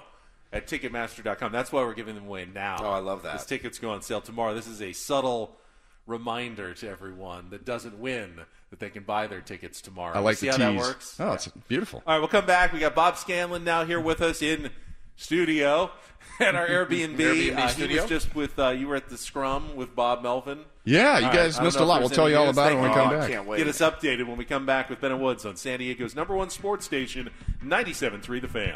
[0.53, 1.51] at Ticketmaster.com.
[1.51, 2.77] That's why we're giving them away now.
[2.81, 3.31] Oh, I love that.
[3.31, 4.53] Because tickets go on sale tomorrow.
[4.53, 5.57] This is a subtle
[6.05, 10.13] reminder to everyone that doesn't win that they can buy their tickets tomorrow.
[10.15, 10.79] I like See the how tease.
[10.81, 11.15] that works?
[11.19, 12.03] Oh, it's beautiful.
[12.05, 12.73] All right, we'll come back.
[12.73, 14.69] We got Bob Scanlan now here with us in
[15.15, 15.91] studio
[16.39, 17.17] at our Airbnb.
[17.17, 17.95] Airbnb Uh, studio?
[17.95, 20.59] He was just with uh, you were at the Scrum with Bob Melvin.
[20.83, 21.99] Yeah, you All guys I don't missed a lot.
[22.01, 23.29] We'll tell you all about it when we come Thank back.
[23.29, 23.35] you.
[23.37, 23.57] Can't wait.
[23.57, 26.35] Get us updated when we come back with Ben and Woods on San Diego's number
[26.35, 27.29] one sports station,
[27.63, 28.75] 97.3 The Fan.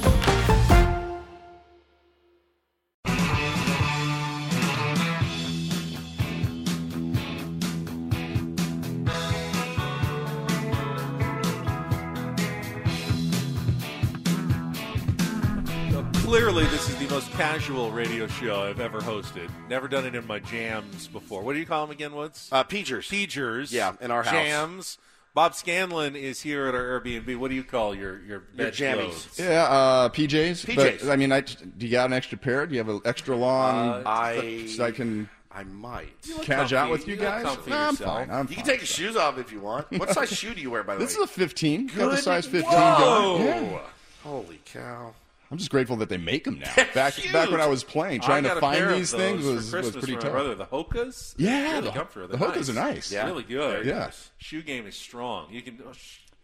[17.51, 19.49] Casual radio show I've ever hosted.
[19.67, 21.41] Never done it in my jams before.
[21.41, 22.47] What do you call them again, Woods?
[22.49, 23.09] Uh, Peegers.
[23.09, 23.73] Peegers.
[23.73, 24.31] Yeah, in our house.
[24.31, 24.97] Jams.
[25.33, 27.35] Bob Scanlan is here at our Airbnb.
[27.35, 29.09] What do you call your your, Your bed jammies.
[29.09, 29.35] clothes?
[29.37, 30.65] Yeah, uh, PJs.
[30.65, 31.01] PJs.
[31.01, 32.65] But, I mean, I, do you got an extra pair?
[32.65, 33.89] Do you have an extra long?
[33.89, 36.07] Uh, I so I can I might.
[36.43, 37.43] cash out with you, You guys.
[37.43, 38.31] comfy Nah, I'm fine.
[38.31, 39.91] I'm You can take your shoes off if you want.
[39.91, 41.23] What size shoe do you wear, by the This way?
[41.25, 41.87] This is a 15.
[41.87, 43.37] Got the size 15 Whoa.
[43.39, 43.45] going.
[43.71, 43.79] Yeah.
[44.23, 45.13] Holy cow!
[45.51, 46.73] I'm just grateful that they make them now.
[46.93, 47.33] Back huge.
[47.33, 50.31] back when I was playing, trying to find these things was, was pretty tough.
[50.31, 50.55] brother.
[50.55, 52.27] The Hokas, Yeah, really the- comfortable.
[52.29, 53.11] the They're Hokas are nice.
[53.11, 53.85] Yeah, really good.
[53.85, 54.11] Yeah.
[54.37, 55.51] shoe game is strong.
[55.51, 55.91] You can uh,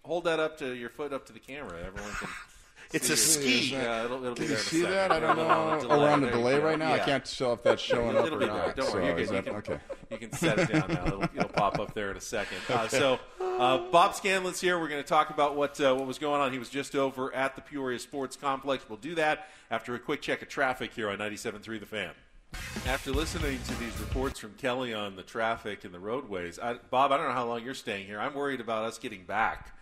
[0.04, 1.80] hold that up to your foot up to the camera.
[1.86, 2.28] Everyone can.
[2.94, 3.72] It's see a ski.
[3.74, 4.92] Yeah, it'll, it'll be Can you there in see second.
[4.94, 5.12] that?
[5.12, 5.80] I don't know.
[5.80, 6.94] No, Oh, we're on the delay right now.
[6.94, 8.76] I can't tell if that's showing up It'll or not.
[8.76, 9.46] Don't so worry, you're is good.
[9.46, 9.80] You can, okay.
[10.12, 11.06] you can set it down now.
[11.06, 12.58] It'll, it'll pop up there in a second.
[12.70, 14.80] Uh, so, uh, Bob Scanlan's here.
[14.80, 16.52] We're going to talk about what uh, what was going on.
[16.54, 18.86] He was just over at the Peoria Sports Complex.
[18.88, 22.12] We'll do that after a quick check of traffic here on 97.3 The Fan.
[22.88, 27.12] After listening to these reports from Kelly on the traffic and the roadways, I, Bob,
[27.12, 28.20] I don't know how long you're staying here.
[28.20, 29.74] I'm worried about us getting back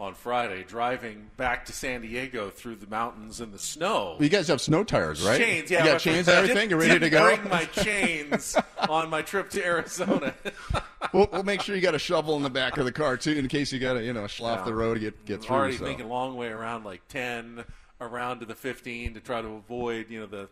[0.00, 4.14] on Friday, driving back to San Diego through the mountains and the snow.
[4.18, 5.38] Well, you guys have snow tires, right?
[5.40, 5.84] Chains, yeah.
[5.84, 6.70] You got chains and everything.
[6.70, 7.24] You're ready to go.
[7.36, 8.56] Bring my chains
[8.88, 10.34] on my trip to Arizona.
[11.12, 13.32] we'll, we'll make sure you got a shovel in the back of the car too,
[13.32, 14.64] in case you got to, you know, slough Yeah.
[14.66, 15.56] the road to get get through.
[15.56, 15.84] Already so.
[15.84, 17.64] making a long way around, like ten
[18.00, 20.48] around to the fifteen to try to avoid, you know, the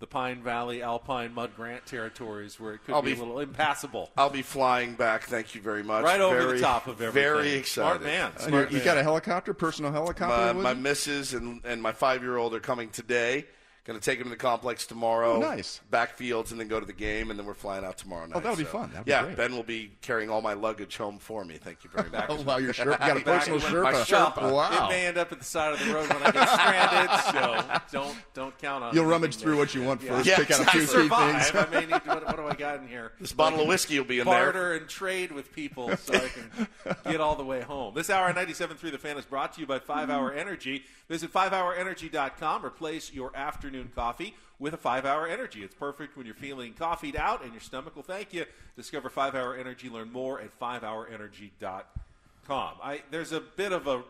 [0.00, 3.40] the Pine Valley Alpine Mud Grant territories where it could I'll be, be- a little
[3.40, 4.10] impassable.
[4.16, 5.24] I'll be flying back.
[5.24, 6.04] Thank you very much.
[6.04, 7.12] Right over the top of everything.
[7.12, 8.00] Very excited.
[8.00, 8.30] Smart man.
[8.32, 8.84] And you're- Smart you man.
[8.84, 10.36] got a helicopter, personal helicopter.
[10.36, 13.46] My, with my missus and, and my five year old are coming today.
[13.88, 15.36] Going to take him to the complex tomorrow.
[15.36, 15.80] Oh, nice.
[15.90, 18.36] Backfields and then go to the game, and then we're flying out tomorrow oh, night.
[18.36, 18.90] Oh, that'll be so- fun.
[18.90, 19.36] That'll be yeah, great.
[19.38, 21.56] Ben will be carrying all my luggage home for me.
[21.56, 22.26] Thank you very much.
[22.28, 24.34] Oh, wow, your Sherpa- you got a personal My Sherpa.
[24.34, 24.50] Sherpa.
[24.50, 24.86] Uh, wow.
[24.86, 27.78] It may end up at the side of the road when I get stranded, so
[27.90, 28.90] don't don't count on.
[28.90, 28.94] It.
[28.94, 29.42] You'll anything rummage there.
[29.44, 30.16] through what you want Yeah.
[30.16, 30.26] first.
[30.28, 30.80] Yeah, pick out a exactly.
[30.80, 31.46] few key survive.
[31.46, 31.66] things.
[31.66, 33.12] I may need to, what, what do I got in here?
[33.18, 34.34] This bottle I of can whiskey will be in there.
[34.44, 36.68] barter and trade with people so I can
[37.10, 37.94] get all the way home.
[37.94, 40.84] This hour, at 97.3 The Fan is brought to you by 5 Hour Energy.
[41.08, 42.66] Visit 5hourenergy.com.
[42.66, 45.62] Replace your afternoon coffee with a 5 Hour Energy.
[45.62, 48.44] It's perfect when you're feeling coffeeed out and your stomach will thank you.
[48.76, 49.88] Discover 5 Hour Energy.
[49.88, 52.74] Learn more at 5hourenergy.com.
[52.82, 54.02] I, there's a bit of a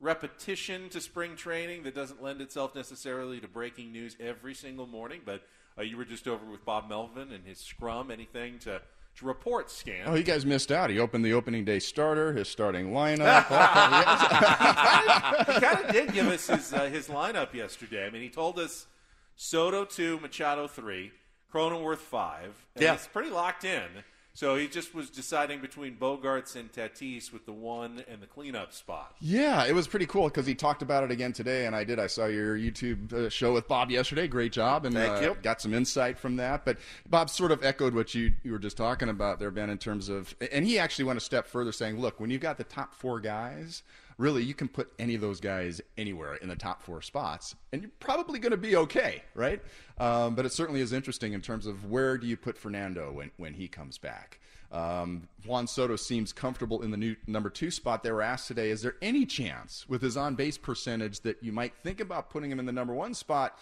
[0.00, 5.20] repetition to spring training that doesn't lend itself necessarily to breaking news every single morning,
[5.24, 5.42] but
[5.78, 8.10] uh, you were just over with Bob Melvin and his scrum.
[8.10, 8.80] Anything to,
[9.16, 10.04] to report, Scan?
[10.06, 10.90] Oh, you guys missed out.
[10.90, 13.46] He opened the opening day starter, his starting lineup.
[15.46, 18.06] he kind of did give us his, uh, his lineup yesterday.
[18.06, 18.86] I mean, he told us
[19.40, 21.12] Soto 2, Machado 3,
[21.54, 22.66] Cronenworth 5.
[22.74, 22.94] And Yeah.
[22.94, 23.86] It's pretty locked in.
[24.34, 28.72] So he just was deciding between Bogaerts and Tatis with the one and the cleanup
[28.72, 29.14] spot.
[29.20, 32.00] Yeah, it was pretty cool because he talked about it again today, and I did.
[32.00, 34.26] I saw your YouTube uh, show with Bob yesterday.
[34.26, 35.36] Great job, and Thank uh, you.
[35.42, 36.64] got some insight from that.
[36.64, 36.78] But
[37.08, 40.08] Bob sort of echoed what you you were just talking about there, Ben, in terms
[40.08, 42.94] of, and he actually went a step further, saying, "Look, when you've got the top
[42.94, 43.82] four guys."
[44.18, 47.80] Really, you can put any of those guys anywhere in the top four spots, and
[47.80, 49.62] you're probably going to be okay, right?
[49.96, 53.30] Um, but it certainly is interesting in terms of where do you put Fernando when,
[53.36, 54.40] when he comes back.
[54.72, 58.02] Um, Juan Soto seems comfortable in the new number two spot.
[58.02, 61.52] They were asked today, is there any chance with his on base percentage that you
[61.52, 63.56] might think about putting him in the number one spot?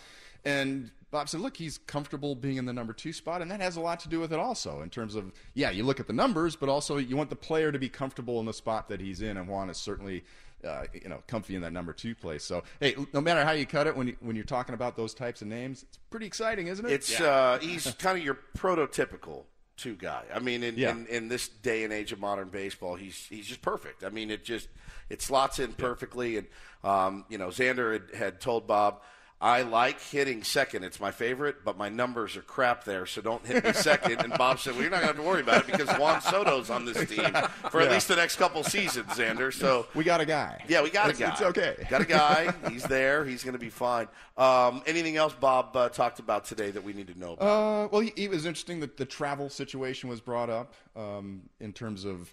[0.45, 3.77] And Bob said, look, he's comfortable being in the number two spot, and that has
[3.77, 6.13] a lot to do with it also, in terms of, yeah, you look at the
[6.13, 9.21] numbers, but also you want the player to be comfortable in the spot that he's
[9.21, 10.25] in, and Juan is certainly.
[10.65, 12.43] Uh, you know, comfy in that number two place.
[12.43, 15.15] So, hey, no matter how you cut it, when you, when you're talking about those
[15.15, 16.93] types of names, it's pretty exciting, isn't it?
[16.93, 19.45] It's uh, he's kind of your prototypical
[19.77, 20.25] two guy.
[20.35, 20.93] I mean, in, Yeah.
[20.93, 24.03] in, in this day and age of modern baseball, he's he's just perfect.
[24.03, 24.69] I mean, it just
[25.11, 26.39] it slots in perfectly.
[26.39, 26.47] And
[26.83, 29.03] um, you know, Xander had, had told Bob.
[29.39, 30.83] I like hitting second.
[30.83, 34.21] It's my favorite, but my numbers are crap there, so don't hit me second.
[34.25, 36.23] And Bob said, "Well, you're not going to have to worry about it because Juan
[36.23, 37.33] Soto's on this team
[37.71, 37.93] for at Yeah.
[37.93, 40.65] least the next couple seasons, Xander." So we got a guy.
[40.69, 41.33] Yeah, we got a guy.
[41.33, 41.87] it's okay.
[41.91, 42.51] Got a guy.
[42.71, 43.27] He's there.
[43.27, 44.09] He's going to be fine.
[44.39, 47.45] Um, anything else Bob uh, talked about today that we need to know about?
[47.47, 52.07] Uh, well, it was interesting that the travel situation was brought up um, in terms
[52.07, 52.33] of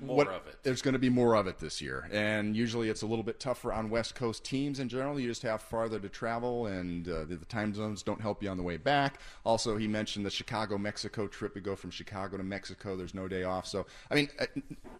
[0.00, 0.56] More what, of it.
[0.62, 3.40] There's going to be more of it this year, and usually it's a little bit
[3.40, 5.18] tougher on West Coast teams in general.
[5.18, 8.48] You just have farther to travel, and uh, the, the time zones don't help you
[8.48, 9.20] on the way back.
[9.44, 11.54] Also, he mentioned the Chicago-Mexico trip.
[11.56, 12.96] We go from Chicago to Mexico.
[12.96, 13.66] There's no day off.
[13.66, 14.46] So, I mean, uh,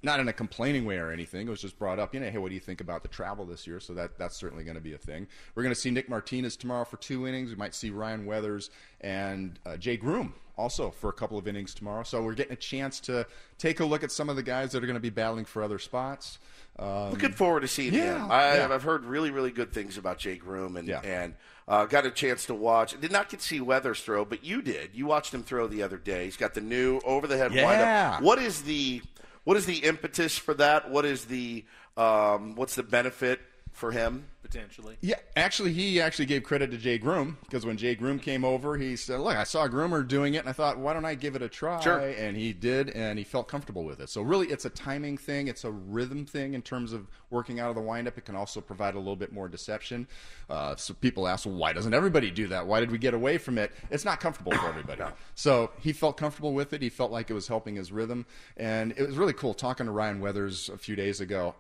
[0.03, 1.47] not in a complaining way or anything.
[1.47, 2.13] It was just brought up.
[2.13, 3.79] You know, hey, what do you think about the travel this year?
[3.79, 5.29] So that that's certainly going to be a thing.
[5.55, 7.51] We're going to see Nick Martinez tomorrow for two innings.
[7.51, 8.71] We might see Ryan Weathers
[9.01, 12.03] and uh, Jay Groome also for a couple of innings tomorrow.
[12.03, 14.83] So we're getting a chance to take a look at some of the guys that
[14.83, 16.39] are going to be battling for other spots.
[16.79, 18.31] Um, Looking forward to seeing yeah, him.
[18.31, 18.69] I, yeah.
[18.71, 21.01] I've heard really, really good things about Jake Groome, and Yeah.
[21.03, 21.35] and
[21.67, 22.99] uh, got a chance to watch.
[23.01, 24.91] Did not get to see Weathers throw, but you did.
[24.95, 26.25] You watched him throw the other day.
[26.27, 28.11] He's got the new over the head Yeah.
[28.11, 28.23] windup.
[28.23, 29.03] What is the
[29.45, 30.91] what is the impetus for that?
[30.91, 31.65] What is the
[31.97, 33.41] um, what's the benefit
[33.73, 34.27] for him?
[34.49, 34.97] potentially.
[35.01, 38.77] Yeah, actually, he actually gave credit to Jay Groome because when Jay Groome came over,
[38.77, 41.37] he said, "Look, I saw Groomer doing it, and I thought, why don't I give
[41.37, 41.99] it a try?" Sure.
[41.99, 44.09] And he did, and he felt comfortable with it.
[44.09, 47.69] So really, it's a timing thing, it's a rhythm thing in terms of working out
[47.69, 48.17] of the windup.
[48.17, 50.09] It can also provide a little bit more deception.
[50.49, 52.67] Uh, so people ask, well, why doesn't everybody do that?
[52.67, 53.73] Why did we get away from it?
[53.91, 55.03] It's not comfortable for everybody.
[55.35, 56.81] So he felt comfortable with it.
[56.81, 59.93] He felt like it was helping his rhythm, and it was really cool talking to
[59.93, 61.55] Ryan Weathers a few days ago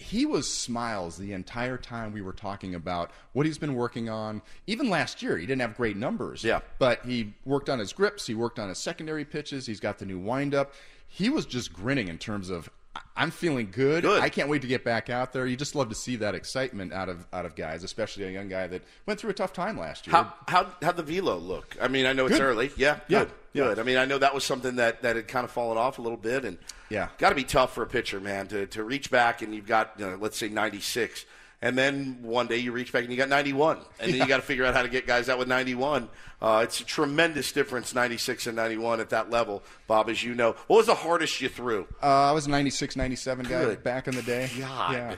[0.00, 4.40] he was smiles the entire time we were talking about what he's been working on.
[4.66, 6.42] Even last year, he didn't have great numbers.
[6.42, 6.60] Yeah.
[6.78, 10.06] But he worked on his grips, he worked on his secondary pitches, he's got the
[10.06, 10.72] new windup.
[11.06, 12.72] He was just grinning in terms of "I-
[13.16, 14.02] I'm feeling good.
[14.02, 14.20] Good.
[14.22, 15.46] I can't wait to get back out there.
[15.46, 18.48] You just love to see that excitement out of out of guys, especially a young
[18.48, 20.16] guy that went through a tough time last year.
[20.16, 21.76] How how how'd the velo look?
[21.80, 22.42] I mean, I know it's Good.
[22.42, 22.70] early.
[22.76, 23.64] Yeah, Yeah, good, yeah.
[23.64, 23.78] good.
[23.78, 26.02] I mean, I know that was something that that had kind of fallen off a
[26.02, 27.08] little bit, and Yeah.
[27.18, 29.92] got to be tough for a pitcher, man, to to reach back and you've got
[29.98, 31.24] you know, let's say ninety six.
[31.62, 33.78] And then one day you reach back and you got 91.
[34.00, 36.08] And then you got to figure out how to get guys out with 91.
[36.40, 40.56] Uh, it's a tremendous difference, 96 and 91 at that level, Bob, as you know.
[40.68, 41.86] What was the hardest you threw?
[42.02, 44.50] Uh, I was 96, 97 guy Good back in the day.
[44.58, 44.92] God.
[44.94, 45.16] Yeah.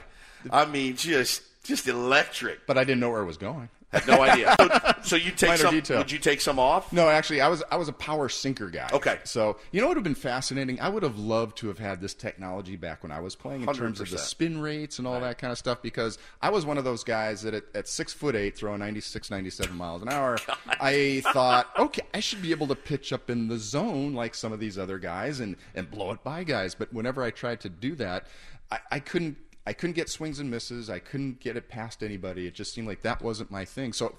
[0.51, 2.67] I mean, just just electric.
[2.67, 3.69] But I didn't know where it was going.
[4.07, 4.55] No idea.
[4.59, 5.73] So, so you take Minor some?
[5.73, 5.97] detail.
[5.99, 6.91] Would you take some off?
[6.91, 8.89] No, actually, I was I was a power sinker guy.
[8.93, 9.19] Okay.
[9.23, 10.79] So you know what would have been fascinating?
[10.79, 13.73] I would have loved to have had this technology back when I was playing in
[13.73, 15.81] terms of the spin rates and all that kind of stuff.
[15.81, 19.29] Because I was one of those guys that at, at six foot eight, throwing 96,
[19.29, 20.37] 97 miles an hour,
[20.67, 24.51] I thought, okay, I should be able to pitch up in the zone like some
[24.51, 26.75] of these other guys and and blow it by guys.
[26.75, 28.27] But whenever I tried to do that,
[28.71, 29.37] I, I couldn't.
[29.65, 30.89] I couldn't get swings and misses.
[30.89, 32.47] I couldn't get it past anybody.
[32.47, 33.93] It just seemed like that wasn't my thing.
[33.93, 34.15] So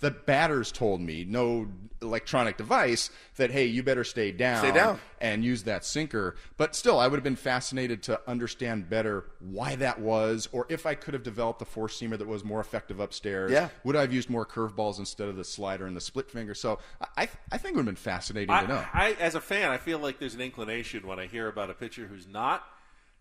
[0.00, 1.66] the batters told me, no
[2.02, 5.00] electronic device, that hey, you better stay down, Stay down.
[5.22, 6.36] and use that sinker.
[6.58, 10.84] But still, I would have been fascinated to understand better why that was, or if
[10.84, 13.50] I could have developed a four seamer that was more effective upstairs.
[13.50, 13.70] Yeah.
[13.84, 16.54] Would I have used more curveballs instead of the slider and the split finger?
[16.54, 16.78] So
[17.16, 18.84] I, I think it would have been fascinating to know.
[18.92, 21.70] I, I, as a fan, I feel like there's an inclination when I hear about
[21.70, 22.64] a pitcher who's not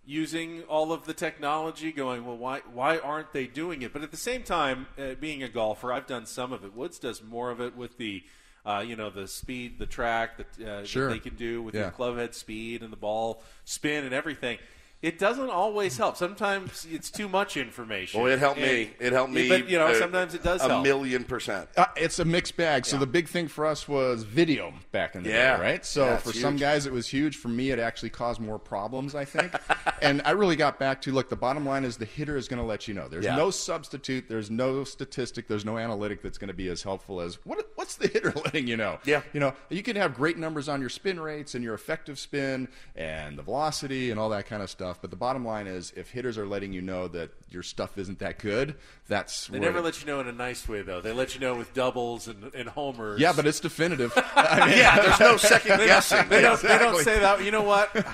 [0.05, 3.91] using all of the technology, going, well, why why aren't they doing it?
[3.93, 6.73] But at the same time, uh, being a golfer, I've done some of it.
[6.75, 8.23] Woods does more of it with the.
[8.67, 11.07] Uh, you know the speed, the track that, uh, Sure.
[11.07, 11.81] that they can do with Yeah.
[11.81, 14.57] your club head speed and the ball spin and everything.
[15.01, 16.17] It doesn't always help.
[16.17, 18.21] Sometimes it's too much information.
[18.21, 18.89] Well, it helped And- me.
[18.99, 19.47] It helped me.
[19.49, 20.83] But you know, uh, sometimes it does a help.
[20.83, 21.69] million percent.
[21.77, 22.85] Uh, it's a mixed bag.
[22.85, 25.57] So the big thing for us was video back in the Yeah.
[25.57, 25.85] day, right?
[25.85, 27.35] So Yeah, it's for some guys, it was huge.
[27.37, 29.53] For me, it actually caused more problems, I think.
[30.01, 31.29] and I really got back to look.
[31.29, 33.07] The bottom line is the hitter is going to let you know.
[33.07, 33.35] There's Yeah.
[33.35, 34.27] no substitute.
[34.27, 35.47] There's no statistic.
[35.47, 38.67] There's no analytic that's going to be as helpful as what, what's the hitter letting
[38.67, 38.97] you know?
[39.05, 39.21] Yeah.
[39.33, 42.69] You know, you can have great numbers on your spin rates and your effective spin
[42.95, 44.84] and the velocity and all that kind of stuff.
[45.01, 48.19] But the bottom line is, if hitters are letting you know that your stuff isn't
[48.19, 48.75] that good,
[49.07, 51.01] that's They never it- let you know in a nice way, though.
[51.01, 53.19] They let you know with doubles and, and homers.
[53.19, 54.13] Yeah, but it's definitive.
[54.35, 56.27] I mean- Yeah, there's no second guessing.
[56.29, 57.43] they, don't, they don't say that.
[57.43, 57.89] You know what?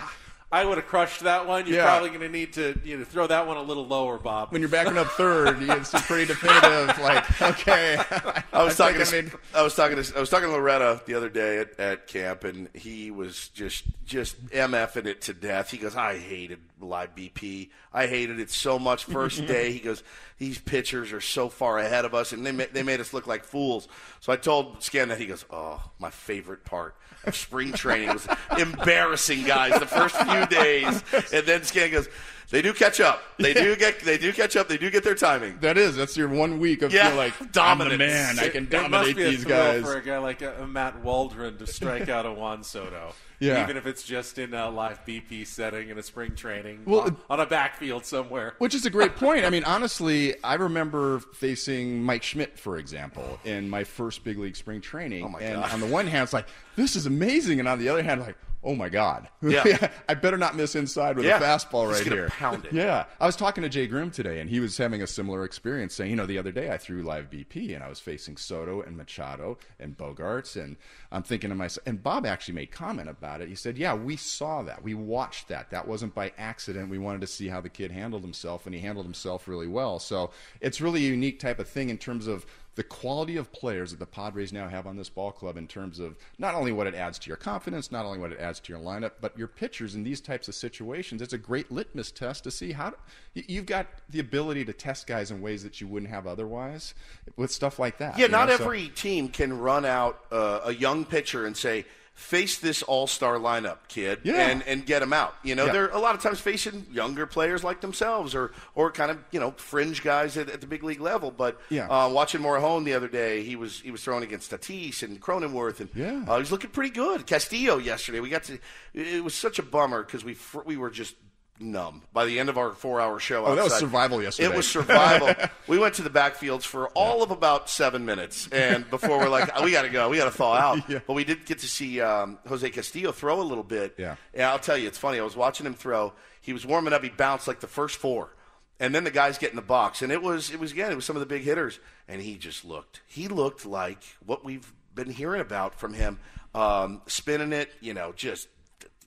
[0.54, 1.66] I would have crushed that one.
[1.66, 1.86] You're Yeah.
[1.86, 4.52] probably going to need to you know throw that one a little lower, Bob.
[4.52, 6.98] when you're backing up third, it's pretty definitive.
[7.00, 7.98] Like, okay,
[8.54, 9.04] I was talking.
[9.06, 10.02] think, To, I I, was talking.
[10.04, 13.48] To, I was talking to Loretta the other day at, at camp, and he was
[13.50, 15.72] just just mfing it to death.
[15.72, 17.70] He goes, "I hated live BP.
[17.94, 20.04] I hated it so much." First day, he goes,
[20.38, 23.26] "These pitchers are so far ahead of us, and they ma- they made us look
[23.26, 23.88] like fools."
[24.20, 26.96] So I told Scan that he goes, "Oh, my favorite part."
[27.32, 29.80] Spring training was embarrassing, guys.
[29.80, 32.10] The first few days, and then Scan goes,
[32.52, 33.24] "They do catch up.
[33.38, 34.00] They do get.
[34.02, 34.68] They do catch up.
[34.68, 37.34] They do get their timing." that is that's your one week of Yeah, feel like
[37.42, 37.98] I'm the dominance.
[38.00, 38.40] man.
[38.40, 39.84] I can It must dominate be a these thrill guys.
[39.84, 43.14] for a guy like uh Matt Waldron to strike out a Juan Soto.
[43.40, 43.64] Yeah.
[43.64, 47.18] Even if it's just in a live BP setting in a spring training Well, on,
[47.28, 48.54] on a backfield somewhere.
[48.60, 49.46] Which is a great point.
[49.46, 54.56] I mean, honestly, I remember facing Mike Schmidt, for example, in my first big league
[54.56, 55.24] spring training.
[55.26, 55.72] Oh, my and God.
[55.74, 56.46] on the one hand, it's like,
[56.76, 57.58] this is amazing.
[57.60, 59.28] And on the other hand, like, oh my God.
[59.42, 59.90] Yeah.
[60.10, 61.38] I better not miss inside with Yeah.
[61.38, 62.30] a fastball right here.
[62.30, 62.74] pound it.
[62.74, 63.06] Yeah.
[63.20, 66.12] I was talking to Jay Groome today, and he was having a similar experience saying,
[66.12, 68.96] you know, the other day I threw live BP, and I was facing Soto and
[68.98, 70.62] Machado and Bogaerts.
[70.62, 70.78] And
[71.12, 73.50] I'm thinking to myself, and Bob actually made comment about it.
[73.50, 74.84] He said, yeah, we saw that.
[74.84, 75.72] We watched that.
[75.72, 76.90] That wasn't by accident.
[76.90, 79.98] We wanted to see how the kid handled himself, and he handled himself really well.
[80.00, 82.46] So it's really a unique type of thing in terms of
[82.76, 86.00] the quality of players that the Padres now have on this ball club in terms
[86.00, 88.72] of not only what it adds to your confidence, not only what it adds to
[88.72, 91.22] your lineup, but your pitchers in these types of situations.
[91.22, 92.94] It's a great litmus test to see how
[93.34, 96.94] you've got the ability to test guys in ways that you wouldn't have otherwise
[97.36, 98.18] with stuff like that.
[98.18, 98.56] Yeah, not know?
[98.56, 101.86] So- every team can run out uh, a young pitcher and say,
[102.22, 104.48] "Face this all-star lineup, kid," Yeah.
[104.48, 105.36] and and get him out.
[105.44, 105.72] You know, Yeah.
[105.74, 109.40] they're a lot of times facing younger players like themselves, or or kind of you
[109.40, 111.32] know fringe guys at, at the big league level.
[111.32, 111.88] But Yeah.
[111.88, 115.80] uh, watching Morejon the other day, he was he was throwing against Tatis and Cronenworth,
[115.80, 116.24] and Yeah.
[116.28, 117.26] uh, he was looking pretty good.
[117.28, 118.60] Castillo yesterday, we got to.
[118.94, 121.16] It was such a bummer because we fr- we were just
[121.62, 123.46] numb by the end of our four-hour show.
[123.46, 124.50] Oh, that was survival yesterday.
[124.50, 125.34] It was survival.
[125.68, 129.50] we went to the backfields for all of about seven minutes, and before we're like,
[129.56, 130.80] "Oh, we got to go, we got to thaw out.
[130.92, 131.00] Yeah.
[131.06, 133.96] But we did get to see um, Jose Castillo throw a little bit.
[133.98, 134.16] Yeah.
[134.34, 135.20] And I'll tell you, it's funny.
[135.20, 136.12] I was watching him throw.
[136.42, 137.04] He was warming up.
[137.04, 138.36] He bounced like the first four,
[138.80, 140.96] and then the guys get in the box, and it was it was again it
[140.96, 143.02] was some of the big hitters, and he just looked.
[143.08, 146.20] He looked like what we've been hearing about from him,
[146.56, 147.72] um, spinning it.
[147.80, 148.48] You know, just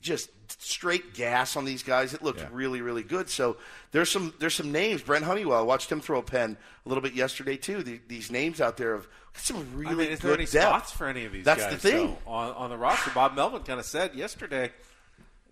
[0.04, 0.30] just
[0.62, 2.12] straight gas on these guys.
[2.14, 2.48] It looked Yeah.
[2.52, 3.28] really, really good.
[3.30, 3.56] So
[3.90, 5.02] there's some there's some names.
[5.02, 7.82] Brent Honeywell, I watched him throw a pen a little bit yesterday too.
[7.82, 10.52] The, these names out there of some really I mean, is good there any depth.
[10.68, 11.72] spots for any of these That's guys?
[11.72, 12.06] the thing.
[12.24, 14.70] though, on, on the roster, Bob Melvin kind of said yesterday,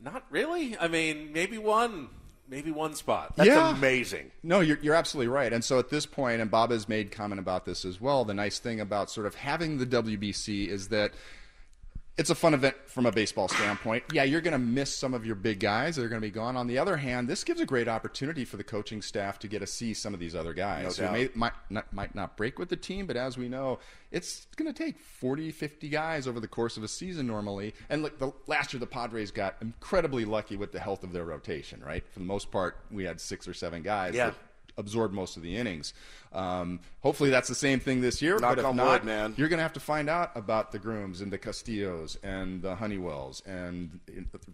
[0.03, 0.77] not really.
[0.79, 2.09] I mean, maybe one,
[2.49, 3.35] maybe one spot.
[3.37, 3.75] That's Yeah.
[3.75, 4.31] amazing.
[4.43, 5.53] No, you're, you're absolutely right.
[5.53, 8.35] And so at this point, and Bob has made comment about this as well, the
[8.35, 11.13] nice thing about sort of having the WBC is that
[12.19, 14.05] it's a fun event from a baseball standpoint.
[14.13, 16.31] Yeah, you're going to miss some of your big guys that are going to be
[16.31, 16.57] gone.
[16.59, 19.61] On the other hand, this gives a great opportunity for the coaching staff to get
[19.61, 22.59] to see some of these other guys No who may, might, not, might not break
[22.59, 23.79] with the team, but as we know,
[24.11, 27.75] it's going to take 40, 50 guys over the course of a season normally.
[27.89, 31.25] And look, the, last year the Padres got incredibly lucky with the health of their
[31.25, 32.05] rotation, right?
[32.13, 34.27] For the most part, we had six or seven guys Yeah.
[34.27, 34.35] that
[34.77, 35.95] absorbed most of the innings.
[36.33, 38.39] Um, hopefully, that's the same thing this year.
[38.39, 39.35] Knock but if not, wood, man.
[39.37, 42.75] you're going to have to find out about the Groomes and the Castillos and the
[42.75, 44.01] Honeywells and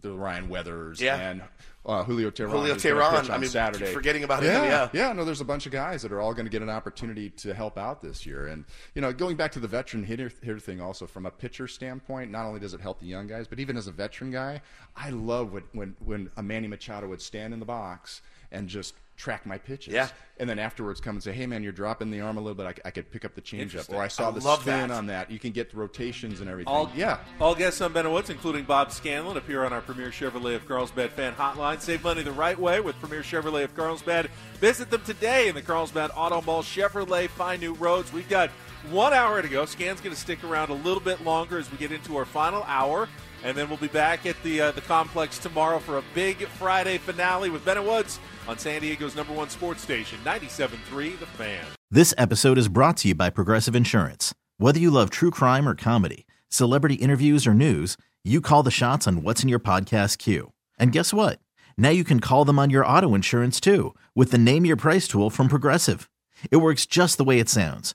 [0.00, 1.16] the Ryan Weathers Yeah.
[1.16, 1.42] and
[1.86, 2.50] uh, Julio Teheran.
[2.50, 3.92] Julio Teheran, I on mean, Saturday.
[3.92, 5.12] forgetting about him, yeah, yeah.
[5.12, 7.54] No, there's a bunch of guys that are all going to get an opportunity to
[7.54, 8.48] help out this year.
[8.48, 8.64] And
[8.94, 12.30] you know, going back to the veteran hitter, hitter thing, also from a pitcher standpoint,
[12.32, 14.60] not only does it help the young guys, but even as a veteran guy,
[14.96, 18.94] I love when when, when a Manny Machado would stand in the box and just
[19.18, 19.92] track my pitches.
[19.92, 20.08] Yeah.
[20.40, 22.80] And then afterwards come and say, hey, man, you're dropping the arm a little bit.
[22.84, 23.92] I could pick up the changeup.
[23.92, 24.90] Or I saw I the spin that.
[24.92, 25.32] on that.
[25.32, 26.72] You can get the rotations and everything.
[26.72, 27.18] All, yeah.
[27.40, 31.10] All guests on Ben Woods, including Bob Scanlan, appear on our Premier Chevrolet of Carlsbad
[31.10, 31.80] fan hotline.
[31.80, 34.30] Save money the right way with Premier Chevrolet of Carlsbad.
[34.60, 36.62] Visit them today in the Carlsbad Auto Mall.
[36.62, 38.12] Chevrolet, find new roads.
[38.12, 38.50] We've got
[38.90, 39.64] one hour to go.
[39.64, 42.62] Scan's going to stick around a little bit longer as we get into our final
[42.62, 43.08] hour,
[43.44, 46.98] and then we'll be back at the uh, the complex tomorrow for a big Friday
[46.98, 51.64] finale with Bennett Woods on San Diego's number one sports station, 97.3 The Fan.
[51.90, 54.34] This episode is brought to you by Progressive Insurance.
[54.58, 59.06] Whether you love true crime or comedy, celebrity interviews or news, you call the shots
[59.06, 60.52] on what's in your podcast queue.
[60.78, 61.38] And guess what?
[61.76, 65.06] Now you can call them on your auto insurance too with the Name Your Price
[65.06, 66.10] tool from Progressive.
[66.50, 67.94] It works just the way it sounds.